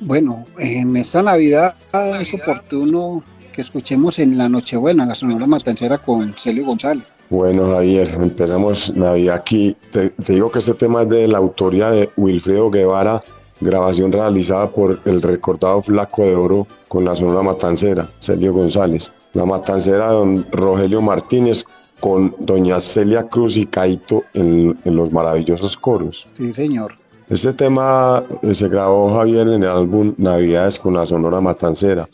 Bueno, 0.00 0.44
en 0.58 0.96
esta 0.96 1.22
Navidad 1.22 1.74
es 2.20 2.34
oportuno 2.34 3.22
que 3.52 3.62
escuchemos 3.62 4.18
en 4.18 4.38
la 4.38 4.48
Nochebuena, 4.48 5.04
la 5.04 5.14
Sonora 5.14 5.46
Matancera 5.46 5.98
con 5.98 6.32
Celio 6.34 6.64
González. 6.66 7.04
Bueno, 7.30 7.72
Javier, 7.72 8.16
empezamos 8.20 8.94
Navidad 8.94 9.36
aquí. 9.36 9.76
Te, 9.90 10.10
te 10.10 10.32
digo 10.32 10.50
que 10.50 10.60
este 10.60 10.74
tema 10.74 11.02
es 11.02 11.10
de 11.10 11.28
la 11.28 11.38
autoría 11.38 11.90
de 11.90 12.08
Wilfredo 12.16 12.70
Guevara, 12.70 13.22
grabación 13.60 14.12
realizada 14.12 14.70
por 14.70 15.00
el 15.04 15.20
recordado 15.20 15.82
Flaco 15.82 16.22
de 16.22 16.36
Oro 16.36 16.66
con 16.86 17.04
la 17.04 17.16
Sonora 17.16 17.42
Matancera, 17.42 18.08
Celio 18.20 18.52
González. 18.52 19.12
La 19.34 19.44
Matancera 19.44 20.08
de 20.08 20.14
don 20.14 20.46
Rogelio 20.52 21.02
Martínez 21.02 21.64
con 22.00 22.34
doña 22.38 22.80
Celia 22.80 23.24
Cruz 23.24 23.56
y 23.56 23.66
Caito 23.66 24.24
en, 24.34 24.78
en 24.84 24.96
los 24.96 25.12
maravillosos 25.12 25.76
coros. 25.76 26.26
Sí, 26.36 26.52
señor. 26.52 26.94
Este 27.28 27.52
tema 27.52 28.24
eh, 28.42 28.54
se 28.54 28.68
grabó 28.68 29.14
Javier 29.14 29.48
en 29.48 29.62
el 29.62 29.68
álbum 29.68 30.14
Navidades 30.16 30.78
con 30.78 30.94
la 30.94 31.04
Sonora 31.04 31.40
Matancera, 31.40 32.08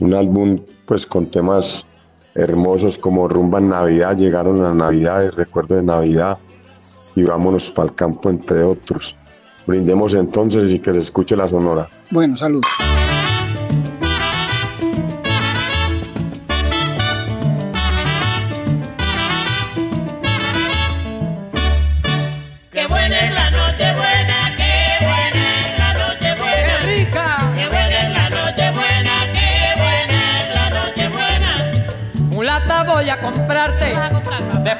un 0.00 0.14
álbum 0.14 0.58
pues 0.86 1.04
con 1.04 1.26
temas 1.26 1.86
hermosos 2.34 2.96
como 2.96 3.28
Rumba 3.28 3.58
en 3.58 3.68
Navidad, 3.68 4.16
llegaron 4.16 4.62
las 4.62 4.74
Navidades, 4.74 5.34
recuerdo 5.34 5.76
de 5.76 5.82
Navidad 5.82 6.38
y 7.14 7.24
vámonos 7.24 7.70
para 7.70 7.88
el 7.88 7.94
campo 7.94 8.30
entre 8.30 8.62
otros. 8.62 9.16
Brindemos 9.66 10.14
entonces 10.14 10.72
y 10.72 10.78
que 10.78 10.92
se 10.92 10.98
escuche 10.98 11.36
la 11.36 11.46
Sonora. 11.46 11.86
Bueno, 12.10 12.36
salud. 12.36 12.62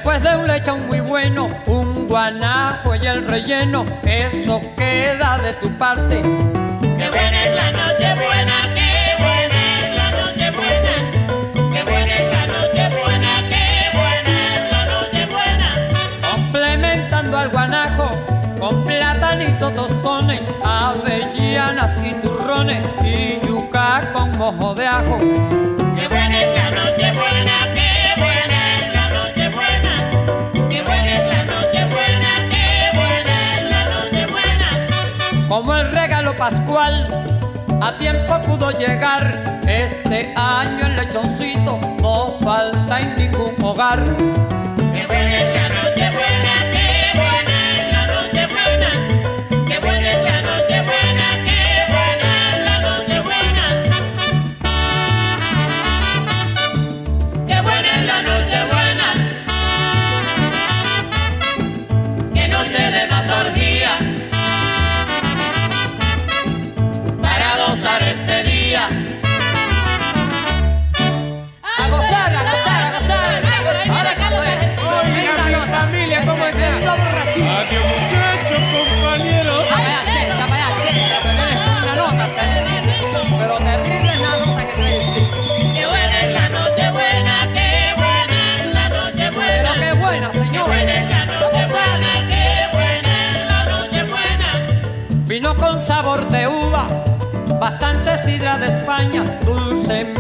Después 0.05 0.23
de 0.23 0.39
un 0.39 0.47
lechón 0.47 0.87
muy 0.87 1.01
bueno, 1.01 1.49
un 1.65 2.07
guanajo 2.07 2.95
y 2.95 3.07
el 3.07 3.27
relleno, 3.27 3.87
eso 4.03 4.61
queda 4.77 5.39
de 5.39 5.55
tu 5.55 5.71
parte. 5.79 6.21
Qué 6.21 7.09
buena 7.09 7.45
es 7.45 7.55
la 7.55 7.71
noche 7.73 8.15
buena, 8.15 8.75
qué 8.75 9.17
buena 9.19 9.79
es 9.81 9.97
la 9.97 10.11
noche 10.11 10.51
buena. 10.51 11.73
Qué 11.73 11.83
buena 11.85 12.15
es 12.17 12.33
la 12.33 12.47
noche 12.47 12.89
buena, 12.91 13.49
qué 13.49 13.91
buena 13.95 14.57
es 14.57 14.73
la 14.73 14.85
noche 14.85 15.27
buena. 15.27 15.89
Complementando 16.35 17.39
al 17.39 17.49
guanajo 17.49 18.11
con 18.61 18.85
platanito 18.85 19.71
tostones, 19.71 20.43
avellanas 20.63 21.93
y 22.07 22.13
turrones 22.21 22.87
y 23.03 23.41
yuca 23.47 24.11
con 24.13 24.37
mojo 24.37 24.75
de 24.75 24.87
ajo. 24.87 25.74
Como 35.55 35.73
el 35.77 35.93
regalo 35.93 36.37
pascual, 36.37 37.07
a 37.81 37.97
tiempo 37.99 38.43
pudo 38.43 38.73
llegar. 38.73 39.63
Este 39.65 40.35
año 40.37 40.85
el 40.85 40.97
lechoncito 40.97 41.79
no 42.03 42.37
falta 42.43 43.01
en 43.01 43.15
ningún 43.15 43.55
hogar. 43.63 44.03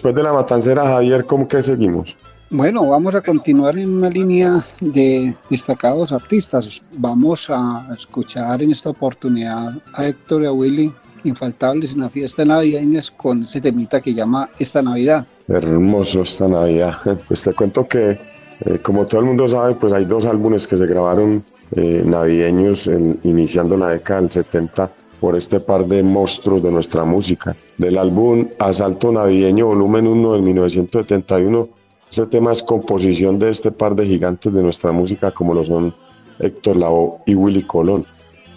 Después 0.00 0.14
de 0.14 0.22
la 0.22 0.32
matancera, 0.32 0.82
Javier, 0.86 1.26
¿cómo 1.26 1.46
que 1.46 1.62
seguimos? 1.62 2.16
Bueno, 2.48 2.88
vamos 2.88 3.14
a 3.14 3.20
continuar 3.20 3.76
en 3.76 3.98
una 3.98 4.08
línea 4.08 4.64
de 4.80 5.34
destacados 5.50 6.10
artistas. 6.10 6.80
Vamos 6.96 7.50
a 7.50 7.86
escuchar 7.94 8.62
en 8.62 8.70
esta 8.70 8.88
oportunidad 8.88 9.74
a 9.92 10.06
Héctor 10.06 10.44
y 10.44 10.46
a 10.46 10.52
Willy, 10.52 10.90
infaltables 11.24 11.92
en 11.92 12.00
la 12.00 12.08
fiesta 12.08 12.46
navideña, 12.46 13.02
con 13.18 13.44
ese 13.44 13.60
temita 13.60 14.00
que 14.00 14.14
llama 14.14 14.48
Esta 14.58 14.80
Navidad. 14.80 15.26
Hermoso 15.48 16.22
esta 16.22 16.48
Navidad. 16.48 16.96
Pues 17.28 17.42
te 17.42 17.52
cuento 17.52 17.86
que, 17.86 18.12
eh, 18.64 18.78
como 18.82 19.04
todo 19.04 19.20
el 19.20 19.26
mundo 19.26 19.46
sabe, 19.48 19.74
pues 19.74 19.92
hay 19.92 20.06
dos 20.06 20.24
álbumes 20.24 20.66
que 20.66 20.78
se 20.78 20.86
grabaron 20.86 21.44
eh, 21.76 22.02
navideños 22.06 22.86
en- 22.86 23.20
iniciando 23.22 23.76
la 23.76 23.90
década 23.90 24.22
del 24.22 24.30
70 24.30 24.90
por 25.20 25.36
este 25.36 25.60
par 25.60 25.86
de 25.86 26.02
monstruos 26.02 26.62
de 26.62 26.70
nuestra 26.70 27.04
música. 27.04 27.54
Del 27.76 27.98
álbum 27.98 28.48
Asalto 28.58 29.12
Navideño 29.12 29.66
Volumen 29.66 30.06
1 30.06 30.32
del 30.32 30.42
1971, 30.42 31.68
ese 32.10 32.26
tema 32.26 32.52
es 32.52 32.62
composición 32.62 33.38
de 33.38 33.50
este 33.50 33.70
par 33.70 33.94
de 33.94 34.06
gigantes 34.06 34.52
de 34.52 34.62
nuestra 34.62 34.90
música 34.90 35.30
como 35.30 35.54
lo 35.54 35.62
son 35.62 35.94
Héctor 36.40 36.76
Lavoe 36.76 37.18
y 37.26 37.34
Willy 37.34 37.62
Colón. 37.62 38.04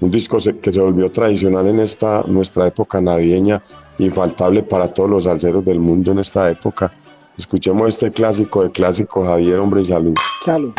Un 0.01 0.11
disco 0.11 0.37
que 0.61 0.73
se 0.73 0.81
volvió 0.81 1.11
tradicional 1.11 1.67
en 1.67 1.79
esta 1.79 2.23
nuestra 2.27 2.67
época 2.67 2.99
navideña, 2.99 3.61
infaltable 3.99 4.63
para 4.63 4.93
todos 4.93 5.09
los 5.09 5.23
salseros 5.25 5.63
del 5.63 5.79
mundo 5.79 6.11
en 6.11 6.19
esta 6.19 6.49
época. 6.49 6.91
Escuchemos 7.37 7.87
este 7.87 8.11
clásico 8.11 8.63
de 8.63 8.71
clásico 8.71 9.23
Javier 9.23 9.59
Hombre 9.59 9.81
y 9.81 9.85
Salud. 9.85 10.15
Salud. 10.43 10.73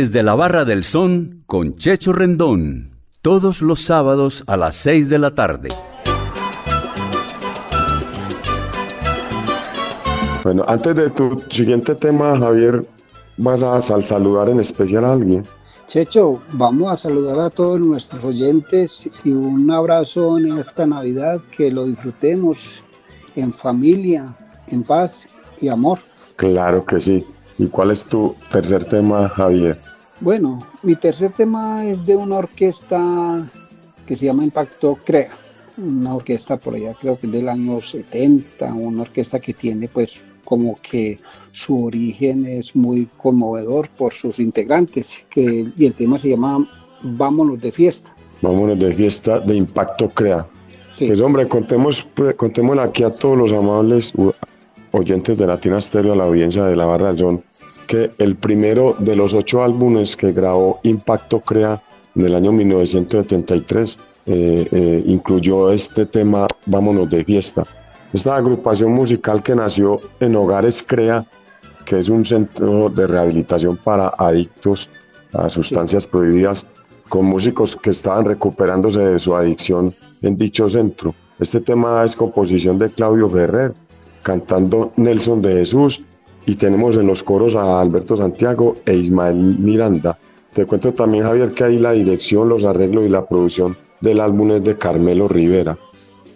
Desde 0.00 0.22
la 0.22 0.36
Barra 0.36 0.64
del 0.64 0.84
Son 0.84 1.42
con 1.48 1.74
Checho 1.74 2.12
Rendón. 2.12 3.00
Todos 3.20 3.62
los 3.62 3.80
sábados 3.80 4.44
a 4.46 4.56
las 4.56 4.76
6 4.76 5.08
de 5.08 5.18
la 5.18 5.34
tarde. 5.34 5.70
Bueno, 10.44 10.64
antes 10.68 10.94
de 10.94 11.10
tu 11.10 11.42
siguiente 11.50 11.96
tema, 11.96 12.38
Javier, 12.38 12.86
vas 13.38 13.64
a 13.64 13.80
saludar 13.80 14.48
en 14.48 14.60
especial 14.60 15.04
a 15.04 15.14
alguien. 15.14 15.42
Checho, 15.88 16.40
vamos 16.52 16.92
a 16.92 16.96
saludar 16.96 17.40
a 17.40 17.50
todos 17.50 17.80
nuestros 17.80 18.22
oyentes 18.22 19.10
y 19.24 19.32
un 19.32 19.68
abrazo 19.68 20.38
en 20.38 20.58
esta 20.58 20.86
Navidad, 20.86 21.40
que 21.56 21.72
lo 21.72 21.86
disfrutemos 21.86 22.84
en 23.34 23.52
familia, 23.52 24.32
en 24.68 24.84
paz 24.84 25.26
y 25.60 25.66
amor. 25.66 25.98
Claro 26.36 26.86
que 26.86 27.00
sí. 27.00 27.26
¿Y 27.58 27.66
cuál 27.66 27.90
es 27.90 28.04
tu 28.04 28.34
tercer 28.50 28.84
tema, 28.84 29.28
Javier? 29.28 29.78
Bueno, 30.20 30.66
mi 30.82 30.96
tercer 30.96 31.32
tema 31.32 31.84
es 31.84 32.04
de 32.06 32.16
una 32.16 32.36
orquesta 32.36 33.44
que 34.06 34.16
se 34.16 34.26
llama 34.26 34.44
Impacto 34.44 34.98
Crea, 35.04 35.30
una 35.76 36.14
orquesta 36.14 36.56
por 36.56 36.74
allá 36.74 36.94
creo 37.00 37.18
que 37.18 37.26
es 37.26 37.32
del 37.32 37.48
año 37.48 37.80
70, 37.80 38.72
una 38.72 39.02
orquesta 39.02 39.38
que 39.38 39.54
tiene 39.54 39.88
pues 39.88 40.20
como 40.44 40.78
que 40.80 41.18
su 41.52 41.84
origen 41.84 42.46
es 42.46 42.74
muy 42.74 43.06
conmovedor 43.18 43.88
por 43.90 44.14
sus 44.14 44.38
integrantes, 44.38 45.20
que, 45.28 45.68
y 45.76 45.86
el 45.86 45.92
tema 45.92 46.18
se 46.18 46.30
llama 46.30 46.66
Vámonos 47.02 47.60
de 47.60 47.70
fiesta. 47.70 48.14
Vámonos 48.40 48.78
de 48.78 48.94
fiesta 48.94 49.40
de 49.40 49.56
Impacto 49.56 50.08
Crea. 50.08 50.46
Pues 50.98 51.20
hombre, 51.20 51.46
contemos, 51.46 52.02
pues, 52.14 52.34
contémosle 52.34 52.82
aquí 52.82 53.04
a 53.04 53.10
todos 53.10 53.36
los 53.36 53.52
amables 53.52 54.12
oyentes 54.90 55.38
de 55.38 55.46
Latina 55.46 55.80
Stereo, 55.80 56.14
a 56.14 56.16
la 56.16 56.24
audiencia 56.24 56.64
de 56.64 56.74
la 56.74 56.86
Barra 56.86 57.14
John, 57.16 57.44
que 57.88 58.12
el 58.18 58.36
primero 58.36 58.94
de 58.98 59.16
los 59.16 59.34
ocho 59.34 59.64
álbumes 59.64 60.14
que 60.14 60.30
grabó 60.32 60.78
Impacto 60.84 61.40
Crea 61.40 61.82
en 62.14 62.26
el 62.26 62.34
año 62.34 62.52
1973 62.52 63.98
eh, 64.26 64.68
eh, 64.70 65.02
incluyó 65.06 65.72
este 65.72 66.04
tema 66.04 66.46
Vámonos 66.66 67.08
de 67.08 67.24
fiesta. 67.24 67.64
Esta 68.12 68.36
agrupación 68.36 68.92
musical 68.92 69.42
que 69.42 69.56
nació 69.56 70.00
en 70.20 70.36
Hogares 70.36 70.84
Crea, 70.86 71.26
que 71.86 71.98
es 71.98 72.10
un 72.10 72.24
centro 72.24 72.90
de 72.90 73.06
rehabilitación 73.06 73.78
para 73.78 74.08
adictos 74.18 74.90
a 75.32 75.48
sustancias 75.48 76.06
prohibidas, 76.06 76.66
con 77.08 77.24
músicos 77.24 77.74
que 77.74 77.90
estaban 77.90 78.26
recuperándose 78.26 79.00
de 79.00 79.18
su 79.18 79.34
adicción 79.34 79.94
en 80.20 80.36
dicho 80.36 80.68
centro. 80.68 81.14
Este 81.40 81.60
tema 81.60 82.04
es 82.04 82.14
composición 82.14 82.78
de 82.78 82.90
Claudio 82.90 83.30
Ferrer, 83.30 83.72
cantando 84.22 84.92
Nelson 84.96 85.40
de 85.40 85.54
Jesús, 85.54 86.02
y 86.48 86.56
tenemos 86.56 86.96
en 86.96 87.06
los 87.06 87.22
coros 87.22 87.54
a 87.56 87.78
Alberto 87.78 88.16
Santiago 88.16 88.76
e 88.86 88.94
Ismael 88.94 89.36
Miranda. 89.36 90.18
Te 90.54 90.64
cuento 90.64 90.94
también, 90.94 91.24
Javier, 91.24 91.50
que 91.50 91.64
ahí 91.64 91.78
la 91.78 91.92
dirección, 91.92 92.48
los 92.48 92.64
arreglos 92.64 93.04
y 93.04 93.10
la 93.10 93.26
producción 93.26 93.76
del 94.00 94.18
álbum 94.18 94.52
es 94.52 94.64
de 94.64 94.78
Carmelo 94.78 95.28
Rivera. 95.28 95.76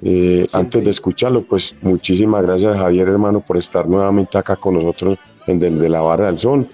Eh, 0.03 0.46
antes 0.53 0.85
de 0.85 0.90
escucharlo, 0.90 1.44
pues 1.44 1.75
muchísimas 1.81 2.42
gracias 2.42 2.77
Javier 2.77 3.09
hermano 3.09 3.40
por 3.40 3.57
estar 3.57 3.88
nuevamente 3.88 4.37
acá 4.37 4.57
con 4.57 4.75
nosotros 4.75 5.18
en 5.46 5.59
Desde 5.59 5.88
la 5.88 6.03
Barra 6.03 6.27
del 6.27 6.38
Sol 6.38 6.68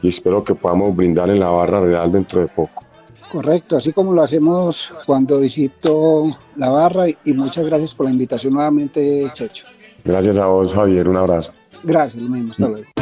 y 0.00 0.08
espero 0.08 0.44
que 0.44 0.54
podamos 0.54 0.94
brindar 0.94 1.30
en 1.30 1.40
la 1.40 1.48
Barra 1.48 1.80
Real 1.80 2.12
dentro 2.12 2.42
de 2.42 2.46
poco. 2.46 2.84
Correcto, 3.32 3.76
así 3.76 3.92
como 3.92 4.12
lo 4.12 4.22
hacemos 4.22 4.88
cuando 5.04 5.40
visito 5.40 6.30
la 6.54 6.68
barra 6.68 7.08
y 7.08 7.32
muchas 7.32 7.64
gracias 7.64 7.92
por 7.92 8.06
la 8.06 8.12
invitación 8.12 8.52
nuevamente, 8.52 9.28
Checho. 9.34 9.66
Gracias 10.04 10.36
a 10.36 10.46
vos, 10.46 10.72
Javier, 10.72 11.08
un 11.08 11.16
abrazo. 11.16 11.50
Gracias, 11.84 12.22
lo 12.22 12.30
mismo, 12.30 12.52
hasta 12.52 12.66
luego. 12.68 12.93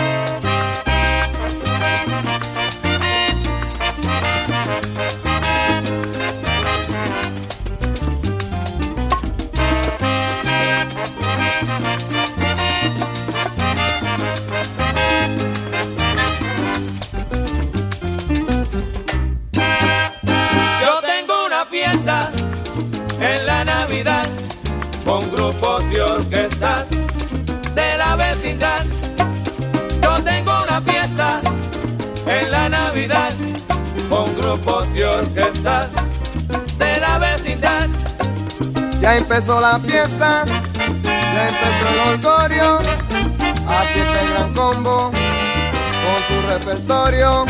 Y 34.94 35.02
orquestas 35.02 35.88
de 36.78 37.00
la 37.00 37.18
vecindad. 37.18 37.88
Ya 39.00 39.16
empezó 39.16 39.60
la 39.60 39.78
fiesta, 39.80 40.44
ya 41.04 41.48
empezó 41.48 41.88
el 41.92 41.98
orgullo, 42.14 42.78
aquí 42.78 43.98
está 44.00 44.20
el 44.22 44.32
gran 44.32 44.54
combo 44.54 45.10
con 45.10 46.18
su 46.28 46.48
repertorio. 46.48 47.46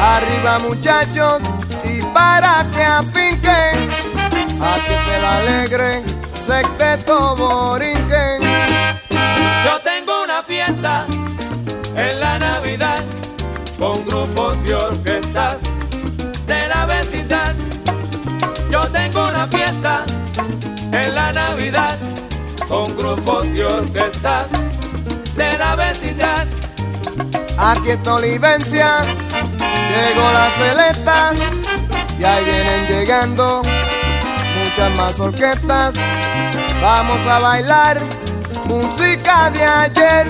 Arriba 0.00 0.58
muchachos 0.58 1.40
y 1.84 2.02
para 2.12 2.66
que 2.70 2.82
afinquen, 2.82 3.88
aquí 4.60 4.92
está 4.92 5.18
el 5.18 5.24
alegre 5.24 6.02
secreto 6.46 7.36
borinquen. 7.36 8.40
Yo 9.64 9.80
tengo 9.82 10.22
una 10.22 10.42
fiesta 10.42 11.06
en 11.96 12.20
la 12.20 12.38
Navidad 12.38 13.02
con 13.78 14.04
grupos 14.04 14.56
y 14.64 14.72
orquestas 14.72 15.56
Yo 18.76 18.82
tengo 18.90 19.26
una 19.26 19.46
fiesta 19.46 20.04
en 20.92 21.14
la 21.14 21.32
Navidad 21.32 21.96
con 22.68 22.94
grupos 22.94 23.48
y 23.48 23.62
orquestas 23.62 24.48
de 25.34 25.56
la 25.56 25.74
vecindad. 25.76 26.46
Aquí 27.56 27.92
está 27.92 28.16
Olivencia, 28.16 28.98
llegó 29.00 30.30
la 30.30 30.50
celeta 30.58 31.32
y 32.18 32.24
ahí 32.24 32.44
vienen 32.44 32.86
llegando 32.86 33.62
muchas 34.62 34.94
más 34.94 35.20
orquestas 35.20 35.94
Vamos 36.82 37.26
a 37.30 37.38
bailar 37.38 37.98
música 38.66 39.50
de 39.52 39.64
ayer, 39.64 40.26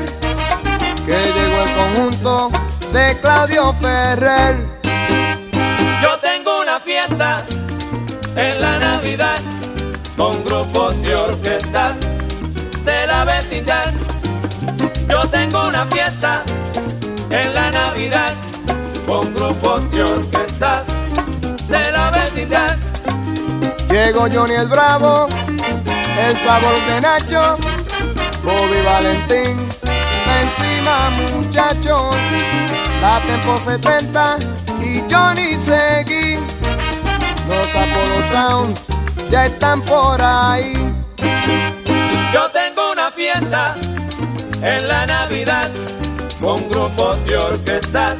que 1.04 1.18
llegó 1.34 1.62
el 1.64 1.74
conjunto 1.74 2.50
de 2.92 3.18
Claudio 3.20 3.74
Ferrer. 3.82 4.78
Yo 6.00 6.20
tengo 6.20 6.60
una 6.60 6.78
fiesta 6.78 7.44
en 8.36 8.60
la 8.60 8.78
Navidad 8.78 9.38
con 10.16 10.44
grupos 10.44 10.94
y 11.02 11.12
orquestas 11.12 11.94
de 12.84 13.06
la 13.06 13.24
vecindad. 13.24 13.92
Yo 15.08 15.28
tengo 15.28 15.68
una 15.68 15.86
fiesta 15.86 16.42
en 17.30 17.54
la 17.54 17.70
Navidad 17.70 18.32
con 19.06 19.34
grupos 19.34 19.84
y 19.92 20.00
orquestas 20.00 20.84
de 21.68 21.92
la 21.92 22.10
vecindad. 22.10 22.76
Llegó 23.90 24.28
Johnny 24.32 24.54
el 24.54 24.68
Bravo 24.68 25.28
el 26.18 26.36
sabor 26.38 26.74
de 26.86 27.00
Nacho, 27.00 27.58
Bobby 28.42 28.80
Valentín, 28.84 29.58
encima 30.40 31.10
muchachos, 31.34 32.16
la 33.00 33.20
Tempo 33.20 33.58
70 33.62 34.38
y 34.80 35.02
Johnny 35.12 35.56
Seguí, 35.64 36.38
ya 39.30 39.46
están 39.46 39.80
por 39.82 40.20
ahí. 40.22 40.74
Yo 42.32 42.50
tengo 42.50 42.92
una 42.92 43.10
fiesta 43.10 43.74
en 44.62 44.88
la 44.88 45.06
Navidad 45.06 45.70
con 46.40 46.68
grupos 46.68 47.18
y 47.26 47.34
orquestas 47.34 48.16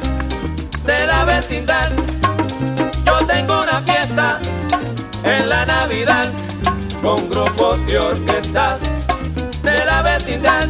de 0.85 1.07
la 1.07 1.23
vecindad. 1.25 1.91
Yo 3.05 3.25
tengo 3.25 3.61
una 3.61 3.81
fiesta 3.81 4.39
en 5.23 5.49
la 5.49 5.65
Navidad 5.65 6.31
con 7.01 7.29
grupos 7.29 7.79
y 7.87 7.95
orquestas 7.95 8.79
de 9.63 9.85
la 9.85 10.01
vecindad. 10.01 10.67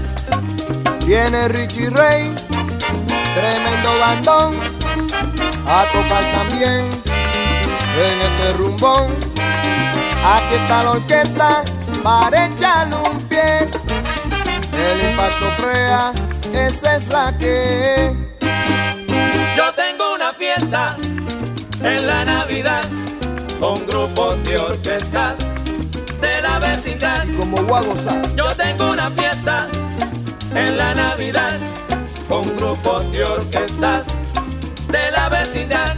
Viene 1.05 1.47
Richie 1.47 1.89
Ray, 1.89 2.35
tremendo 3.35 3.99
bandón, 3.99 4.53
a 5.65 5.85
tocar 5.93 6.23
también 6.31 7.16
en 7.97 8.21
este 8.21 8.53
rumbón. 8.53 9.07
Aquí 10.23 10.55
está 10.55 10.83
la 10.83 10.91
orquesta 10.91 11.63
para 12.03 12.45
echarle 12.45 12.95
un 12.95 13.17
pie. 13.23 13.67
El 14.73 15.09
impacto 15.09 15.45
crea, 15.57 16.11
esa 16.53 16.95
es 16.97 17.07
la 17.07 17.35
que. 17.37 18.15
Yo 19.55 19.73
tengo 19.73 20.13
una 20.13 20.33
fiesta 20.33 20.95
en 21.83 22.07
la 22.07 22.23
Navidad 22.23 22.85
con 23.59 23.85
grupos 23.87 24.35
y 24.45 24.55
orquestas 24.55 25.35
de 26.21 26.41
la 26.41 26.59
vecindad. 26.59 27.25
Como 27.35 27.57
voy 27.63 27.79
a 27.79 27.81
gozar. 27.81 28.35
Yo 28.35 28.55
tengo 28.55 28.91
una 28.91 29.09
fiesta 29.11 29.67
en 30.53 30.77
la 30.77 30.93
Navidad 30.93 31.57
con 32.29 32.55
grupos 32.57 33.05
y 33.11 33.21
orquestas 33.21 34.03
de 34.91 35.11
la 35.11 35.29
vecindad. 35.29 35.95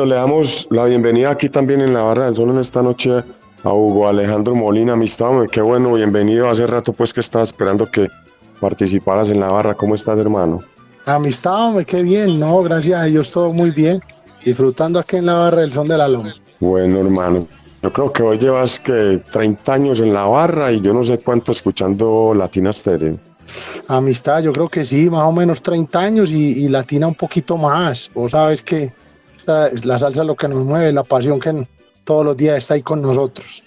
Bueno, 0.00 0.14
le 0.14 0.18
damos 0.18 0.66
la 0.70 0.86
bienvenida 0.86 1.30
aquí 1.30 1.50
también 1.50 1.82
en 1.82 1.92
la 1.92 2.00
Barra 2.00 2.24
del 2.24 2.34
Sol 2.34 2.48
en 2.48 2.58
esta 2.58 2.80
noche 2.80 3.22
a 3.62 3.68
Hugo 3.70 4.08
Alejandro 4.08 4.54
Molina, 4.54 4.94
amistad, 4.94 5.28
qué 5.52 5.60
bueno, 5.60 5.92
bienvenido. 5.92 6.48
Hace 6.48 6.66
rato 6.66 6.94
pues 6.94 7.12
que 7.12 7.20
estaba 7.20 7.44
esperando 7.44 7.84
que 7.84 8.08
participaras 8.60 9.28
en 9.28 9.40
la 9.40 9.50
barra. 9.50 9.74
¿Cómo 9.74 9.94
estás, 9.94 10.18
hermano? 10.18 10.60
Amistad, 11.04 11.66
hombre, 11.66 11.84
qué 11.84 12.02
bien, 12.02 12.40
no, 12.40 12.62
gracias 12.62 12.98
a 12.98 13.04
Dios 13.04 13.30
todo 13.30 13.50
muy 13.50 13.72
bien, 13.72 14.00
disfrutando 14.42 14.98
aquí 14.98 15.16
en 15.16 15.26
la 15.26 15.34
barra 15.34 15.60
del 15.60 15.72
son 15.74 15.86
de 15.86 15.98
la 15.98 16.08
loma. 16.08 16.34
Bueno, 16.60 16.98
hermano. 16.98 17.46
Yo 17.82 17.92
creo 17.92 18.10
que 18.10 18.22
hoy 18.22 18.38
llevas 18.38 18.80
que 18.80 19.20
30 19.30 19.70
años 19.70 20.00
en 20.00 20.14
la 20.14 20.24
barra 20.24 20.72
y 20.72 20.80
yo 20.80 20.94
no 20.94 21.04
sé 21.04 21.18
cuánto 21.18 21.52
escuchando 21.52 22.32
Latina 22.34 22.72
Stereo. 22.72 23.18
Amistad, 23.86 24.40
yo 24.44 24.52
creo 24.52 24.68
que 24.70 24.82
sí, 24.82 25.10
más 25.10 25.26
o 25.26 25.32
menos 25.32 25.62
30 25.62 25.98
años 25.98 26.30
y, 26.30 26.64
y 26.64 26.68
latina 26.70 27.06
un 27.06 27.14
poquito 27.14 27.58
más. 27.58 28.10
Vos 28.14 28.30
sabes 28.32 28.62
que 28.62 28.98
esta 29.50 29.68
es 29.68 29.84
la 29.84 29.98
salsa 29.98 30.24
lo 30.24 30.36
que 30.36 30.48
nos 30.48 30.64
mueve, 30.64 30.92
la 30.92 31.02
pasión 31.02 31.40
que 31.40 31.66
todos 32.04 32.24
los 32.24 32.36
días 32.36 32.58
está 32.58 32.74
ahí 32.74 32.82
con 32.82 33.02
nosotros. 33.02 33.62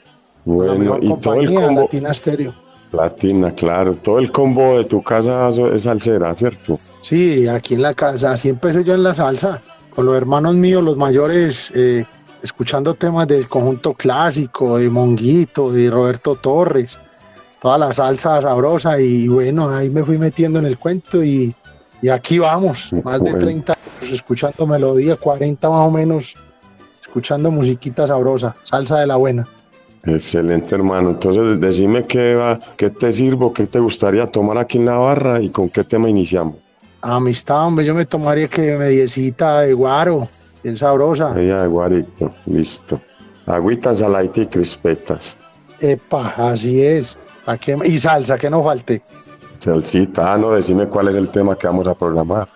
Bueno, 0.45 0.97
y 1.01 1.13
todo 1.19 1.36
el 1.36 1.53
combo. 1.53 1.81
Latina 1.81 2.13
Stereo. 2.13 2.53
Latina, 2.91 3.51
claro. 3.51 3.93
Todo 3.95 4.19
el 4.19 4.31
combo 4.31 4.77
de 4.77 4.86
tu 4.86 5.01
casa 5.01 5.49
es 5.49 5.84
salsera, 5.84 6.36
¿cierto? 6.36 6.79
Sí, 7.01 7.47
aquí 7.47 7.73
en 7.73 7.81
la 7.81 7.93
casa, 7.93 8.34
así 8.34 8.49
empecé 8.49 8.84
yo 8.84 8.93
en 8.93 9.03
la 9.03 9.15
salsa, 9.15 9.61
con 9.95 10.05
los 10.05 10.15
hermanos 10.15 10.55
míos, 10.55 10.84
los 10.84 10.97
mayores, 10.97 11.71
eh, 11.75 12.05
escuchando 12.43 12.93
temas 12.93 13.27
del 13.27 13.47
conjunto 13.47 13.93
clásico, 13.93 14.77
de 14.77 14.89
Monguito, 14.89 15.71
de 15.71 15.89
Roberto 15.89 16.36
Torres, 16.36 16.97
toda 17.61 17.77
la 17.77 17.93
salsa 17.93 18.41
sabrosa 18.41 18.99
y 18.99 19.27
bueno, 19.27 19.69
ahí 19.69 19.89
me 19.89 20.03
fui 20.03 20.17
metiendo 20.17 20.59
en 20.59 20.65
el 20.65 20.77
cuento 20.77 21.23
y, 21.23 21.55
y 22.01 22.09
aquí 22.09 22.38
vamos, 22.38 22.91
más 23.03 23.23
de 23.23 23.31
Bueno. 23.31 23.39
30 23.39 23.72
años 24.04 24.14
escuchando 24.14 24.68
melodía, 24.68 25.16
40 25.16 25.70
más 25.70 25.88
o 25.88 25.91
menos, 25.91 26.36
escuchando 27.01 27.51
musiquita 27.51 28.06
sabrosa, 28.08 28.56
salsa 28.64 28.99
de 28.99 29.08
la 29.08 29.16
buena. 29.16 29.47
Excelente, 30.06 30.76
hermano. 30.76 31.12
Entonces, 31.12 31.60
decime 31.62 32.06
qué, 32.06 32.36
va, 32.36 32.60
qué 32.76 32.89
te 32.89 33.14
sirvo, 33.14 33.54
qué 33.54 33.66
te 33.66 33.80
gustaría 33.80 34.28
tomar 34.28 34.58
aquí 34.58 34.78
en 34.78 34.86
la 34.86 34.95
barra 34.95 35.41
y 35.41 35.49
con 35.49 35.70
qué 35.70 35.84
tema 35.84 36.10
iniciamos. 36.10 36.56
Amistad, 37.01 37.66
hombre, 37.68 37.86
yo 37.86 37.93
me 37.95 38.06
tomaría 38.06 38.47
que 38.47 38.78
mediecita 38.78 39.62
de 39.62 39.74
guaro, 39.74 40.28
bien 40.64 40.78
sabrosa. 40.78 41.34
Ella 41.38 41.62
de 41.64 41.68
Guarito, 41.68 42.32
listo. 42.45 42.99
Agüita, 43.45 43.93
saladita 43.93 44.41
y 44.41 44.47
crispetas. 44.47 45.38
Epa, 45.82 46.34
así 46.38 46.82
es. 46.82 47.18
¿Pa' 47.43 47.58
qué 47.58 47.76
ma- 47.76 47.86
Y 47.86 47.99
salsa, 47.99 48.38
que 48.38 48.49
no 48.49 48.64
falte. 48.64 49.01
Salsita, 49.60 50.34
ah, 50.34 50.38
no, 50.38 50.51
decime 50.51 50.88
cuál 50.88 51.10
es 51.10 51.16
el 51.18 51.30
tema 51.30 51.58
que 51.58 51.68
vamos 51.68 51.88
a 51.88 51.93
programar. 51.93 52.47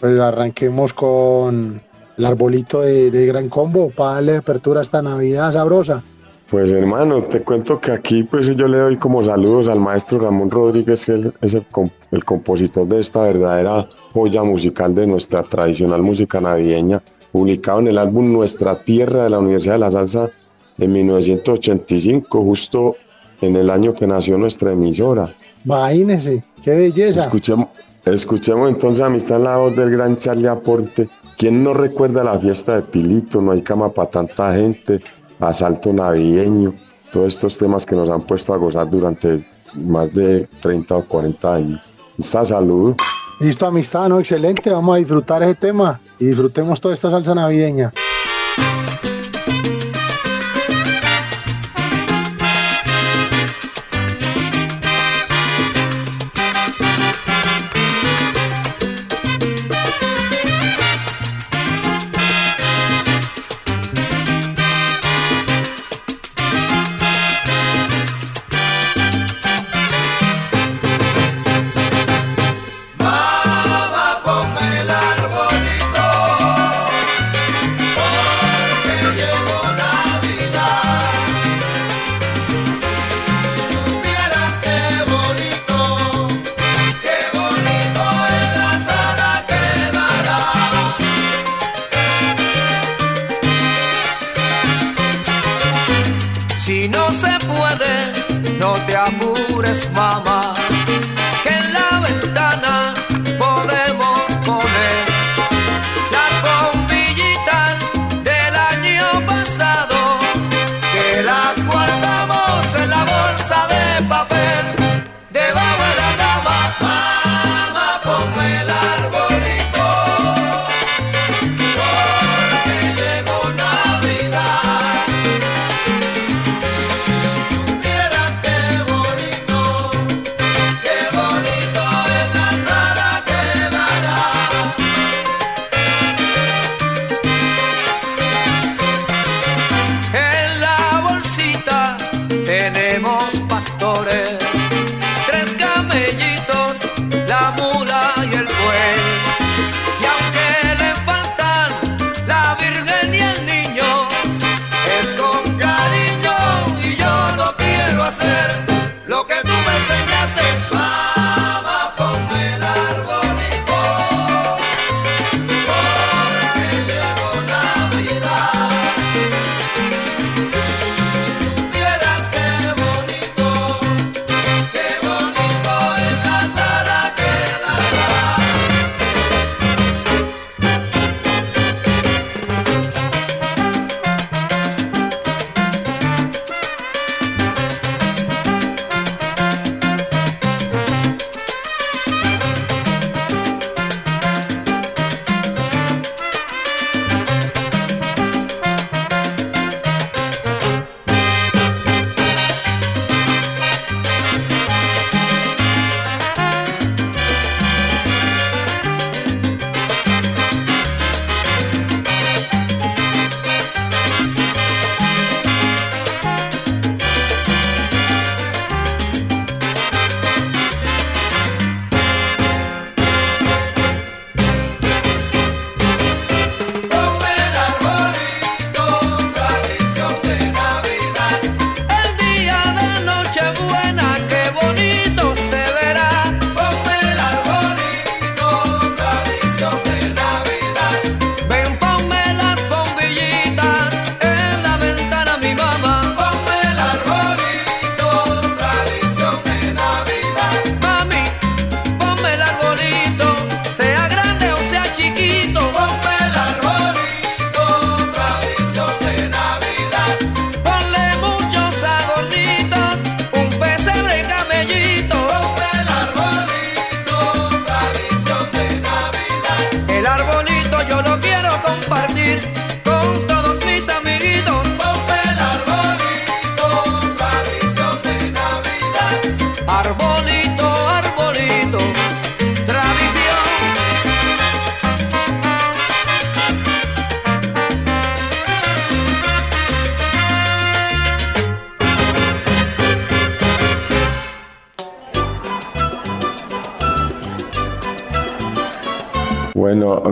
Pues 0.00 0.18
arranquemos 0.18 0.92
con 0.92 1.80
el 2.16 2.24
arbolito 2.24 2.82
de, 2.82 3.10
de 3.10 3.26
Gran 3.26 3.48
Combo 3.48 3.90
para 3.90 4.14
darle 4.14 4.36
apertura 4.36 4.80
a 4.80 4.82
esta 4.82 5.02
Navidad 5.02 5.52
sabrosa. 5.52 6.02
Pues 6.50 6.70
hermano, 6.70 7.22
te 7.22 7.42
cuento 7.42 7.80
que 7.80 7.90
aquí 7.90 8.22
pues 8.22 8.54
yo 8.54 8.68
le 8.68 8.78
doy 8.78 8.96
como 8.96 9.20
saludos 9.20 9.66
al 9.66 9.80
maestro 9.80 10.20
Ramón 10.20 10.48
Rodríguez, 10.48 11.04
que 11.04 11.32
es 11.40 11.54
el, 11.54 11.64
el 12.12 12.24
compositor 12.24 12.86
de 12.86 13.00
esta 13.00 13.22
verdadera 13.22 13.88
joya 14.12 14.44
musical 14.44 14.94
de 14.94 15.08
nuestra 15.08 15.42
tradicional 15.42 16.02
música 16.02 16.40
navideña, 16.40 17.02
publicado 17.32 17.80
en 17.80 17.88
el 17.88 17.98
álbum 17.98 18.32
Nuestra 18.32 18.78
Tierra 18.78 19.24
de 19.24 19.30
la 19.30 19.40
Universidad 19.40 19.74
de 19.74 19.80
la 19.80 19.90
Salsa 19.90 20.30
en 20.78 20.92
1985, 20.92 22.40
justo 22.42 22.96
en 23.40 23.56
el 23.56 23.68
año 23.68 23.92
que 23.92 24.06
nació 24.06 24.38
nuestra 24.38 24.70
emisora. 24.70 25.34
Imagínese, 25.64 26.44
qué 26.62 26.76
belleza. 26.76 27.22
Escuchemos, 27.22 27.70
escuchemos 28.06 28.68
entonces 28.68 29.00
Amistad 29.00 29.40
la 29.40 29.56
voz 29.58 29.76
del 29.76 29.90
gran 29.90 30.18
Charlie 30.18 30.46
Aporte. 30.46 31.08
¿Quién 31.36 31.62
no 31.62 31.74
recuerda 31.74 32.24
la 32.24 32.38
fiesta 32.38 32.76
de 32.76 32.82
Pilito? 32.82 33.40
No 33.40 33.52
hay 33.52 33.62
cama 33.62 33.90
para 33.90 34.10
tanta 34.10 34.54
gente, 34.54 35.02
asalto 35.38 35.92
navideño, 35.92 36.72
todos 37.12 37.34
estos 37.34 37.58
temas 37.58 37.84
que 37.84 37.94
nos 37.94 38.08
han 38.08 38.22
puesto 38.22 38.54
a 38.54 38.56
gozar 38.56 38.88
durante 38.88 39.44
más 39.74 40.12
de 40.14 40.48
30 40.60 40.96
o 40.96 41.02
40 41.02 41.54
años. 41.54 41.80
Esta 42.18 42.44
salud. 42.44 42.94
Listo, 43.40 43.66
amistad, 43.66 44.08
¿no? 44.08 44.18
Excelente. 44.18 44.70
Vamos 44.70 44.94
a 44.94 44.98
disfrutar 44.98 45.42
ese 45.42 45.56
tema 45.56 46.00
y 46.18 46.26
disfrutemos 46.26 46.80
toda 46.80 46.94
esta 46.94 47.10
salsa 47.10 47.34
navideña. 47.34 47.92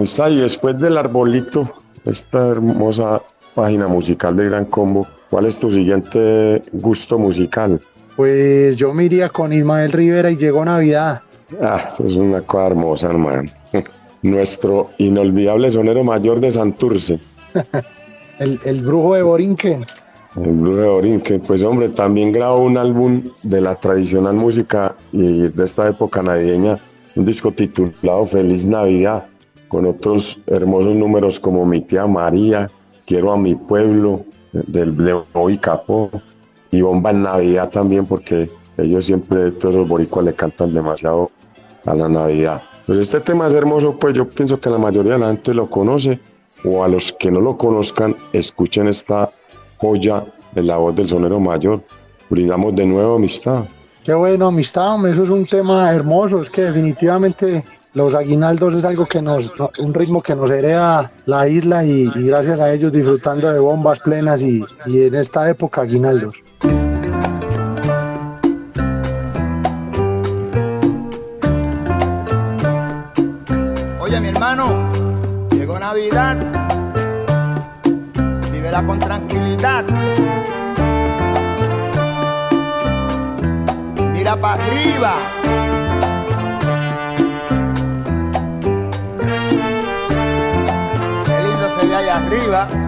Y 0.03 0.41
después 0.41 0.79
del 0.81 0.99
arbolito, 0.99 1.69
esta 2.05 2.49
hermosa 2.49 3.23
página 3.55 3.87
musical 3.87 4.37
de 4.37 4.47
Gran 4.47 4.65
Combo, 4.65 5.07
¿cuál 5.31 5.47
es 5.47 5.59
tu 5.59 5.71
siguiente 5.71 6.63
gusto 6.73 7.19
musical? 7.19 7.81
Pues 8.17 8.77
yo 8.77 8.93
me 8.93 9.05
iría 9.05 9.29
con 9.29 9.53
Ismael 9.53 9.93
Rivera 9.93 10.31
y 10.31 10.37
llegó 10.37 10.65
Navidad. 10.65 11.23
Ah, 11.63 11.91
eso 11.93 12.05
es 12.05 12.17
una 12.17 12.41
cosa 12.41 12.67
hermosa, 12.67 13.09
hermano. 13.09 13.45
Nuestro 14.23 14.91
inolvidable 14.99 15.71
sonero 15.71 16.03
mayor 16.03 16.41
de 16.41 16.51
Santurce. 16.51 17.21
el, 18.41 18.59
el 18.65 18.81
brujo 18.81 19.15
de 19.15 19.23
Borinquen. 19.23 19.85
El 20.37 20.53
brujo 20.53 20.81
de 20.81 20.89
Borinquen, 20.89 21.41
pues 21.41 21.63
hombre, 21.63 21.91
también 21.91 22.33
grabó 22.33 22.65
un 22.65 22.79
álbum 22.79 23.23
de 23.45 23.61
la 23.61 23.77
tradicional 23.77 24.35
música 24.35 24.97
y 25.13 25.43
de 25.49 25.65
esta 25.65 25.89
época 25.89 26.23
navideña, 26.23 26.79
un 27.15 27.25
disco 27.25 27.53
titulado 27.53 28.27
Feliz 28.27 28.65
Navidad 28.65 29.27
con 29.75 29.87
otros 29.87 30.39
hermosos 30.47 30.95
números 30.95 31.41
como 31.41 31.67
Mi 31.67 31.81
tía 31.81 32.07
María, 32.07 32.71
Quiero 33.07 33.33
a 33.33 33.37
mi 33.37 33.57
pueblo, 33.57 34.25
del 34.53 34.97
de 34.97 35.21
Hoy 35.33 35.59
Capó, 35.59 36.13
y 36.71 36.81
Bomba 36.81 37.11
en 37.11 37.25
Navidad 37.25 37.71
también, 37.71 38.07
porque 38.07 38.49
ellos 38.79 39.05
siempre, 39.05 39.51
todos 39.51 39.75
los 39.75 39.89
boricuas 39.89 40.27
le 40.27 40.33
cantan 40.33 40.73
demasiado 40.73 41.29
a 41.87 41.93
la 41.93 42.09
Navidad. 42.09 42.63
Pues 42.87 42.99
este 42.99 43.19
tema 43.19 43.49
es 43.49 43.55
hermoso, 43.55 43.99
pues 43.99 44.15
yo 44.15 44.31
pienso 44.31 44.61
que 44.61 44.71
la 44.71 44.79
mayoría 44.79 45.15
de 45.15 45.19
la 45.19 45.27
gente 45.27 45.53
lo 45.53 45.69
conoce, 45.69 46.21
o 46.65 46.85
a 46.85 46.87
los 46.87 47.13
que 47.13 47.33
no 47.33 47.41
lo 47.41 47.57
conozcan, 47.57 48.15
escuchen 48.33 48.87
esta 48.87 49.33
joya 49.79 50.25
de 50.53 50.63
la 50.63 50.77
voz 50.77 50.95
del 50.95 51.09
sonero 51.09 51.41
mayor. 51.41 51.83
Brindamos 52.31 52.77
de 52.77 52.87
nuevo 52.87 53.17
amistad. 53.17 53.65
Qué 54.05 54.15
bueno, 54.15 54.47
amistad, 54.47 55.05
eso 55.09 55.25
es 55.25 55.31
un 55.31 55.45
tema 55.45 55.93
hermoso, 55.93 56.41
es 56.41 56.49
que 56.49 56.63
definitivamente 56.63 57.65
los 57.95 58.15
aguinaldos 58.15 58.75
es 58.75 58.85
algo 58.85 59.07
que 59.07 59.23
nos, 59.23 59.53
un 59.79 59.95
ritmo 59.95 60.21
que 60.21 60.35
nos 60.35 60.51
hereda 60.51 61.13
la 61.27 61.49
isla 61.49 61.85
y, 61.85 62.07
gracias 62.07 62.61
a 62.61 62.73
ellos 62.73 62.93
disfrutando 62.93 63.53
de 63.53 63.59
bombas 63.61 64.01
plenas 64.01 64.43
y, 64.43 64.65
y 64.87 65.03
en 65.03 65.15
esta 65.15 65.49
época 65.49 65.83
aguinaldos. 65.83 66.35
Oye 74.01 74.21
mi 74.21 74.29
hermano, 74.29 74.91
llegó 75.53 75.79
Navidad, 75.79 76.37
vívela 78.53 78.85
con 78.85 78.99
tranquilidad. 78.99 79.85
Mira 84.13 84.37
para 84.37 84.65
arriba 84.65 85.44
arriba 92.35 92.84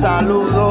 saludo 0.00 0.69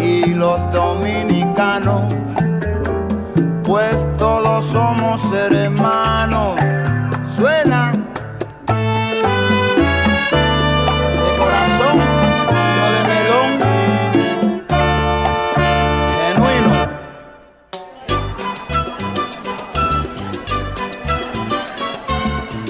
y 0.00 0.34
los 0.34 0.72
dominicanos, 0.72 2.02
pues 3.64 3.96
todos 4.16 4.64
somos 4.66 5.20
hermanos. 5.32 6.58
Suena. 7.36 7.99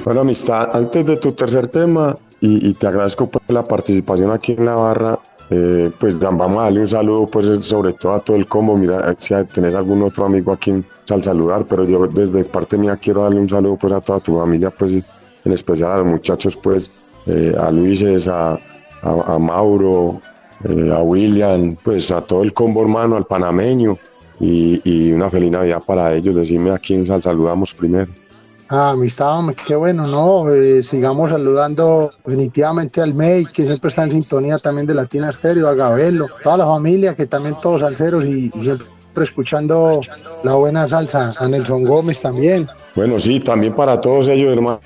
Amistad, 0.06 0.70
antes 0.72 1.06
de 1.06 1.16
tu 1.16 1.32
tercer 1.32 1.68
tema, 1.68 2.16
y, 2.40 2.72
te 2.74 2.86
agradezco 2.86 3.28
por 3.28 3.42
la 3.48 3.62
participación 3.62 4.30
aquí 4.30 4.52
en 4.52 4.64
la 4.64 4.74
barra, 4.74 5.18
eh, 5.50 5.90
pues 5.98 6.18
vamos 6.18 6.60
a 6.60 6.62
darle 6.62 6.80
un 6.80 6.88
saludo, 6.88 7.26
pues 7.26 7.46
sobre 7.64 7.92
todo 7.92 8.14
a 8.14 8.20
todo 8.20 8.36
el 8.36 8.46
combo. 8.46 8.76
Mira, 8.76 9.14
si 9.18 9.34
tenés 9.52 9.74
algún 9.74 10.02
otro 10.02 10.24
amigo 10.24 10.52
aquí 10.52 10.72
al 11.10 11.22
saludar, 11.22 11.66
pero 11.68 11.84
yo 11.84 12.06
desde 12.06 12.44
parte 12.44 12.78
mía 12.78 12.96
quiero 12.96 13.24
darle 13.24 13.40
un 13.40 13.48
saludo 13.48 13.76
pues 13.76 13.92
a 13.92 14.00
toda 14.00 14.20
tu 14.20 14.38
familia, 14.38 14.70
pues 14.70 15.04
en 15.44 15.52
especial 15.52 15.90
a 15.90 15.98
los 15.98 16.06
muchachos, 16.06 16.56
pues 16.56 16.90
eh, 17.26 17.54
a 17.58 17.70
Luises, 17.70 18.28
a, 18.28 18.58
a, 19.02 19.38
Mauro, 19.38 20.20
eh, 20.64 20.92
a 20.94 21.02
William, 21.02 21.76
pues 21.82 22.10
a 22.10 22.20
todo 22.22 22.42
el 22.42 22.54
combo 22.54 22.82
hermano, 22.82 23.16
al 23.16 23.26
panameño, 23.26 23.98
y, 24.38 24.80
y 24.84 25.12
una 25.12 25.28
feliz 25.28 25.50
Navidad 25.50 25.82
para 25.84 26.14
ellos. 26.14 26.36
Decime 26.36 26.70
a 26.70 26.78
quién 26.78 27.04
saludamos 27.04 27.74
primero. 27.74 28.10
Ah, 28.72 28.90
amistad, 28.90 29.40
qué 29.66 29.74
bueno, 29.74 30.06
¿no? 30.06 30.48
Eh, 30.48 30.84
sigamos 30.84 31.30
saludando 31.30 32.12
definitivamente 32.24 33.00
al 33.00 33.14
MEI, 33.14 33.46
que 33.46 33.66
siempre 33.66 33.88
está 33.88 34.04
en 34.04 34.12
sintonía 34.12 34.58
también 34.58 34.86
de 34.86 34.94
Latina 34.94 35.28
Estéreo, 35.28 35.66
a 35.66 35.74
Gabelo, 35.74 36.28
toda 36.40 36.58
la 36.58 36.66
familia, 36.66 37.16
que 37.16 37.26
también 37.26 37.56
todos 37.60 37.80
salseros 37.80 38.24
y, 38.24 38.46
y 38.46 38.62
siempre 38.62 39.24
escuchando 39.24 40.00
la 40.44 40.54
buena 40.54 40.86
salsa, 40.86 41.30
a 41.36 41.48
Nelson 41.48 41.82
Gómez 41.82 42.20
también. 42.20 42.68
Bueno, 42.94 43.18
sí, 43.18 43.40
también 43.40 43.74
para 43.74 44.00
todos 44.00 44.28
ellos, 44.28 44.52
hermano 44.52 44.78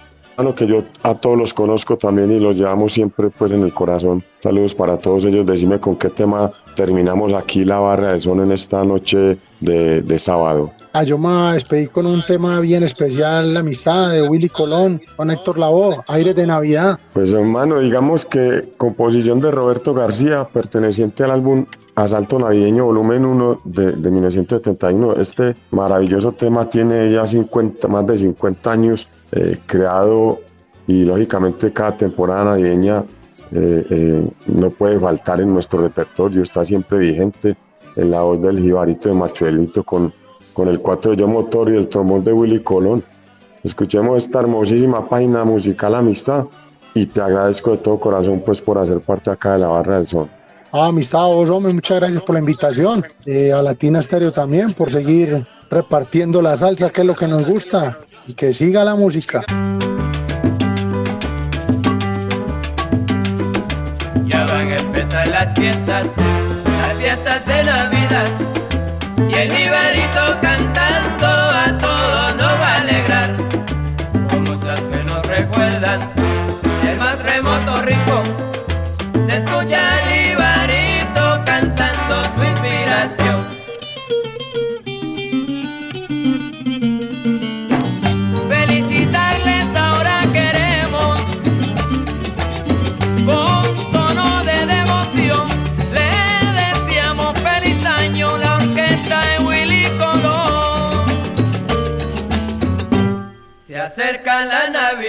que 0.57 0.67
yo 0.67 0.83
a 1.03 1.15
todos 1.15 1.39
los 1.39 1.53
conozco 1.55 1.97
también 1.97 2.33
y 2.33 2.41
los 2.41 2.57
llevamos 2.57 2.93
siempre 2.95 3.29
pues 3.29 3.53
en 3.53 3.63
el 3.63 3.73
corazón. 3.73 4.25
Saludos 4.41 4.75
para 4.75 4.97
todos 4.97 5.25
ellos. 5.27 5.47
Decime 5.47 5.79
con 5.79 5.97
qué 5.97 6.09
tema 6.09 6.51
terminamos 6.75 7.33
aquí 7.35 7.65
la 7.65 7.79
barra 7.79 8.09
del 8.09 8.23
son 8.23 8.41
en 8.41 8.51
esta 8.51 8.83
noche 8.83 9.39
de, 9.61 10.03
de 10.03 10.19
sábado. 10.19 10.73
Ah, 10.97 11.03
yo 11.03 11.19
me 11.19 11.55
despedí 11.55 11.89
con 11.89 12.07
un 12.07 12.23
tema 12.25 12.61
bien 12.61 12.85
especial, 12.85 13.53
la 13.53 13.61
amistad 13.61 14.13
de 14.13 14.23
Willy 14.23 14.49
Colón 14.49 15.03
con 15.17 15.29
Héctor 15.29 15.59
Lavoe, 15.59 15.97
Aires 16.07 16.37
de 16.37 16.47
Navidad. 16.47 17.01
Pues 17.13 17.33
hermano, 17.33 17.81
digamos 17.81 18.25
que 18.25 18.73
composición 18.77 19.41
de 19.41 19.51
Roberto 19.51 19.93
García, 19.93 20.45
perteneciente 20.45 21.25
al 21.25 21.33
álbum 21.33 21.67
Asalto 21.97 22.39
Navideño 22.39 22.85
Volumen 22.85 23.25
1 23.25 23.63
de, 23.65 23.91
de 23.91 24.11
1971. 24.13 25.15
Este 25.15 25.57
maravilloso 25.73 26.31
tema 26.31 26.69
tiene 26.69 27.11
ya 27.11 27.27
50, 27.27 27.89
más 27.89 28.07
de 28.07 28.17
50 28.17 28.71
años 28.71 29.09
eh, 29.33 29.59
creado 29.67 30.43
y 30.87 31.03
lógicamente 31.03 31.73
cada 31.73 31.97
temporada 31.97 32.45
navideña 32.45 33.03
eh, 33.51 33.85
eh, 33.91 34.29
no 34.47 34.71
puede 34.71 35.01
faltar 35.01 35.41
en 35.41 35.53
nuestro 35.53 35.81
repertorio, 35.81 36.43
está 36.43 36.65
siempre 36.65 36.99
vigente 36.99 37.57
en 37.97 38.13
la 38.13 38.23
voz 38.23 38.41
del 38.41 38.61
jibarito 38.61 39.09
de 39.09 39.17
Machuelito 39.17 39.83
con, 39.83 40.13
con 40.55 40.69
el 40.69 40.81
cuatro 40.81 41.13
yo 41.13 41.29
motor 41.29 41.71
y 41.71 41.77
el 41.77 41.89
trombón 41.89 42.25
de 42.25 42.33
Willy 42.33 42.61
Colón. 42.61 43.03
Escuchemos 43.63 44.25
esta 44.25 44.41
hermosísima 44.41 45.07
página 45.09 45.45
musical 45.45 45.95
Amistad 45.95 46.45
y 46.95 47.07
te 47.07 47.21
agradezco 47.21 47.73
de 47.73 47.79
todo 47.79 47.99
corazón 47.99 48.41
pues 48.45 48.61
por 48.61 48.79
hacer 48.79 49.01
parte 49.01 49.31
acá 49.31 49.55
de 49.55 49.59
la 49.59 49.69
barra 49.69 49.99
del 49.99 50.07
sol. 50.07 50.31
Ah, 50.73 50.87
amistad, 50.87 51.27
vos, 51.27 51.49
hombre, 51.51 51.73
muchas 51.73 52.01
gracias 52.01 52.23
por 52.23 52.35
la 52.35 52.41
invitación. 52.41 53.05
Eh, 53.27 53.53
a 53.53 53.63
Latina 53.63 54.03
Stereo 54.03 54.33
también 54.33 54.73
por 54.73 54.91
seguir 54.91 55.47
repartiendo 55.71 56.43
la 56.43 56.57
salsa, 56.57 56.91
que 56.91 57.03
es 57.03 57.07
lo 57.07 57.15
que 57.15 57.29
nos 57.29 57.47
gusta. 57.47 57.99
Y 58.27 58.35
que 58.35 58.53
siga 58.53 58.85
la 58.85 58.95
música. 58.97 59.45
Ya 64.27 64.47
van 64.47 64.69
a 64.69 64.77
empezar 64.77 65.29
las 65.29 65.55
fiestas, 65.55 66.07
las 66.07 66.99
fiestas 66.99 67.47
de 67.47 67.65
Navidad. 67.65 67.94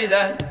La 0.08 0.28
Navidad 0.28 0.36
y 0.40 0.45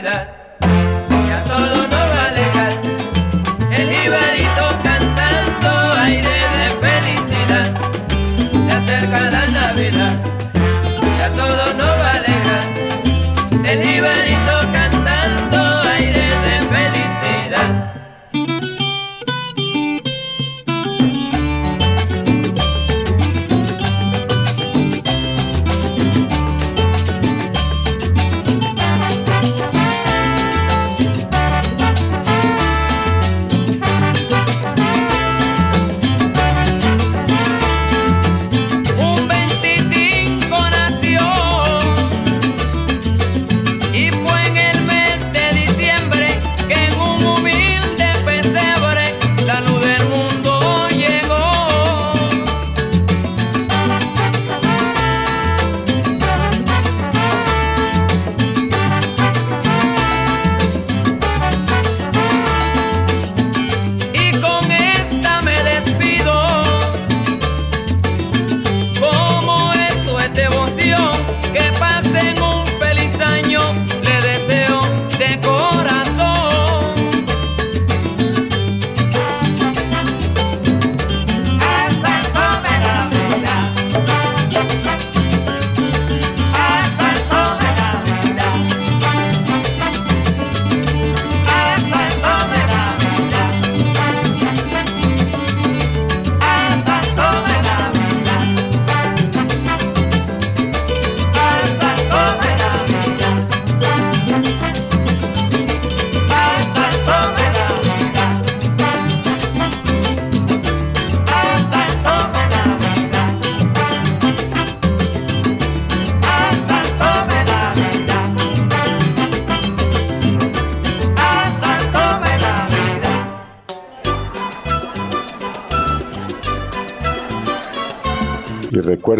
la 0.00 0.31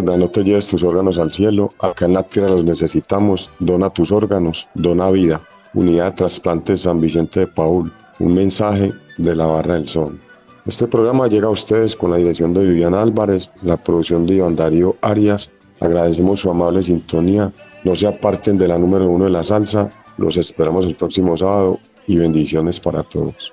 no 0.00 0.28
te 0.28 0.42
lleves 0.42 0.66
tus 0.66 0.82
órganos 0.84 1.18
al 1.18 1.32
cielo, 1.32 1.72
acá 1.78 2.06
en 2.06 2.14
la 2.14 2.22
tierra 2.22 2.48
los 2.48 2.64
necesitamos, 2.64 3.50
dona 3.58 3.90
tus 3.90 4.10
órganos, 4.12 4.68
dona 4.74 5.10
vida. 5.10 5.40
Unidad 5.74 6.06
de 6.06 6.12
Trasplantes 6.12 6.82
San 6.82 7.00
Vicente 7.00 7.40
de 7.40 7.46
Paul, 7.46 7.92
un 8.18 8.34
mensaje 8.34 8.92
de 9.18 9.36
la 9.36 9.46
Barra 9.46 9.74
del 9.74 9.88
Sol. 9.88 10.18
Este 10.66 10.86
programa 10.86 11.26
llega 11.26 11.48
a 11.48 11.50
ustedes 11.50 11.96
con 11.96 12.10
la 12.10 12.18
dirección 12.18 12.54
de 12.54 12.64
Viviana 12.64 13.02
Álvarez, 13.02 13.50
la 13.62 13.76
producción 13.76 14.26
de 14.26 14.36
Iván 14.36 14.56
Darío 14.56 14.96
Arias. 15.00 15.50
Agradecemos 15.80 16.40
su 16.40 16.50
amable 16.50 16.82
sintonía. 16.82 17.50
No 17.84 17.96
se 17.96 18.06
aparten 18.06 18.58
de 18.58 18.68
la 18.68 18.78
número 18.78 19.08
uno 19.08 19.24
de 19.24 19.30
la 19.30 19.42
salsa. 19.42 19.90
Los 20.18 20.36
esperamos 20.36 20.84
el 20.84 20.94
próximo 20.94 21.36
sábado 21.36 21.80
y 22.06 22.16
bendiciones 22.16 22.78
para 22.78 23.02
todos. 23.02 23.52